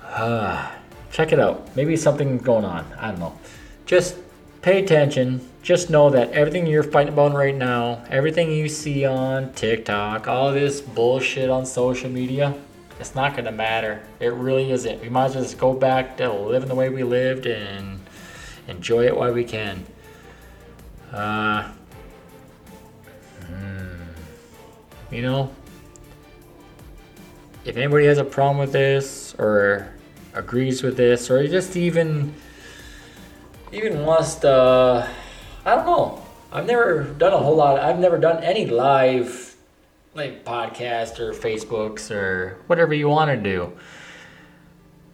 uh, 0.03 0.71
check 1.11 1.33
it 1.33 1.39
out. 1.39 1.75
Maybe 1.75 1.97
something's 1.97 2.41
going 2.41 2.63
on. 2.63 2.85
I 2.97 3.11
don't 3.11 3.19
know. 3.19 3.37
Just 3.85 4.15
pay 4.65 4.83
attention 4.83 5.47
just 5.61 5.91
know 5.91 6.09
that 6.09 6.31
everything 6.31 6.65
you're 6.65 6.81
fighting 6.81 7.13
about 7.13 7.31
right 7.33 7.53
now, 7.53 8.03
everything 8.09 8.51
you 8.51 8.67
see 8.67 9.05
on 9.05 9.53
TikTok, 9.53 10.27
all 10.27 10.51
this 10.51 10.81
bullshit 10.81 11.51
on 11.51 11.67
social 11.67 12.09
media, 12.09 12.51
it's 12.99 13.13
not 13.13 13.35
to 13.37 13.51
matter. 13.51 14.01
It 14.19 14.33
really 14.33 14.71
isn't. 14.71 15.01
We 15.01 15.09
might 15.09 15.25
as 15.25 15.35
well 15.35 15.43
just 15.43 15.59
go 15.59 15.73
back 15.75 16.17
to 16.17 16.33
living 16.33 16.67
the 16.67 16.73
way 16.73 16.89
we 16.89 17.03
lived 17.03 17.45
and 17.45 17.99
enjoy 18.67 19.05
it 19.05 19.15
while 19.15 19.31
we 19.31 19.43
can. 19.43 19.85
Uh, 21.13 21.69
hmm, 23.45 24.03
you 25.11 25.21
know, 25.21 25.53
if 27.65 27.77
anybody 27.77 28.07
has 28.07 28.17
a 28.17 28.25
problem 28.25 28.57
with 28.57 28.71
this 28.71 29.35
or 29.37 29.93
agrees 30.33 30.81
with 30.81 30.97
this 30.97 31.29
or 31.29 31.47
just 31.47 31.77
even 31.77 32.33
even 33.75 34.05
wants 34.05 34.35
to 34.35 34.49
uh, 34.49 35.07
I 35.65 35.75
don't 35.75 35.85
know. 35.85 36.23
I've 36.51 36.67
never 36.67 37.03
done 37.03 37.33
a 37.33 37.37
whole 37.37 37.55
lot. 37.55 37.79
I've 37.79 37.99
never 37.99 38.17
done 38.17 38.43
any 38.43 38.65
live, 38.67 39.55
like 40.13 40.45
podcast 40.45 41.19
or 41.19 41.33
Facebooks 41.33 42.11
or 42.11 42.59
whatever 42.67 42.93
you 42.93 43.09
want 43.09 43.31
to 43.31 43.37
do. 43.37 43.73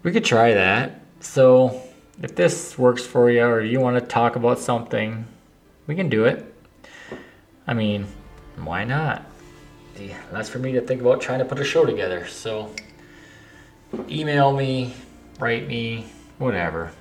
We 0.04 0.12
could 0.12 0.26
try 0.26 0.54
that. 0.54 1.02
So 1.22 1.82
if 2.22 2.36
this 2.36 2.78
works 2.78 3.06
for 3.06 3.32
you 3.32 3.44
or 3.44 3.62
you 3.62 3.80
want 3.80 3.98
to 3.98 4.06
talk 4.06 4.36
about 4.36 4.60
something, 4.60 5.26
we 5.88 5.96
can 5.96 6.10
do 6.10 6.26
it. 6.26 6.54
I 7.66 7.74
mean, 7.74 8.08
why 8.58 8.84
not? 8.84 9.26
That's 10.32 10.50
for 10.50 10.60
me 10.60 10.74
to 10.74 10.82
think 10.82 11.02
about 11.02 11.22
trying 11.22 11.40
to 11.40 11.46
put 11.46 11.60
a 11.60 11.64
show 11.64 11.86
together. 11.86 12.28
So 12.28 12.74
email 14.10 14.52
me, 14.52 14.94
write 15.40 15.68
me, 15.68 16.06
whatever. 16.38 16.92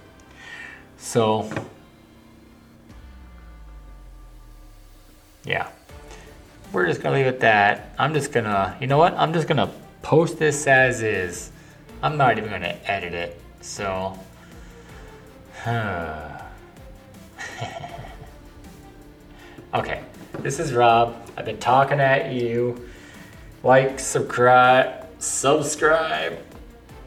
So 1.00 1.50
yeah. 5.44 5.68
We're 6.72 6.86
just 6.86 7.02
gonna 7.02 7.16
leave 7.16 7.26
it 7.26 7.34
at 7.34 7.40
that. 7.40 7.94
I'm 7.98 8.14
just 8.14 8.30
gonna, 8.30 8.76
you 8.80 8.86
know 8.86 8.98
what? 8.98 9.14
I'm 9.14 9.32
just 9.32 9.48
gonna 9.48 9.72
post 10.02 10.38
this 10.38 10.68
as 10.68 11.02
is. 11.02 11.50
I'm 12.02 12.16
not 12.16 12.38
even 12.38 12.50
gonna 12.50 12.76
edit 12.84 13.12
it. 13.12 13.40
So, 13.60 14.16
okay. 19.74 20.04
This 20.38 20.60
is 20.60 20.72
Rob. 20.72 21.16
I've 21.36 21.44
been 21.44 21.58
talking 21.58 21.98
at 22.00 22.32
you. 22.32 22.88
Like, 23.64 23.98
subscribe, 23.98 25.06
subscribe, 25.18 26.38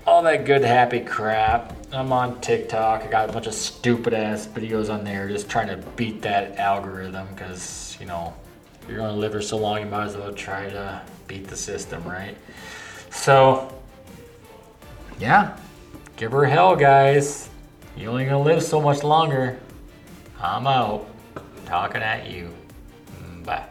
all 0.05 0.21
that 0.23 0.45
good 0.45 0.63
happy 0.63 0.99
crap. 0.99 1.73
I'm 1.93 2.11
on 2.11 2.41
TikTok. 2.41 3.03
I 3.03 3.07
got 3.07 3.29
a 3.29 3.33
bunch 3.33 3.45
of 3.45 3.53
stupid 3.53 4.15
ass 4.15 4.47
videos 4.47 4.91
on 4.91 5.03
there 5.03 5.29
just 5.29 5.47
trying 5.47 5.67
to 5.67 5.77
beat 5.91 6.23
that 6.23 6.57
algorithm 6.57 7.27
because, 7.33 7.95
you 7.99 8.07
know, 8.07 8.33
you're 8.87 8.97
going 8.97 9.13
to 9.13 9.19
live 9.19 9.31
for 9.31 9.41
so 9.41 9.57
long, 9.57 9.79
you 9.79 9.85
might 9.85 10.05
as 10.05 10.17
well 10.17 10.33
try 10.33 10.69
to 10.69 11.01
beat 11.27 11.47
the 11.47 11.55
system, 11.55 12.03
right? 12.03 12.35
So, 13.11 13.79
yeah, 15.19 15.57
give 16.17 16.31
her 16.31 16.45
hell, 16.45 16.75
guys. 16.75 17.49
You're 17.95 18.09
only 18.09 18.25
going 18.25 18.43
to 18.43 18.49
live 18.49 18.63
so 18.63 18.81
much 18.81 19.03
longer. 19.03 19.59
I'm 20.41 20.65
out. 20.65 21.07
Talking 21.65 22.01
at 22.01 22.29
you. 22.29 22.49
Bye. 23.45 23.65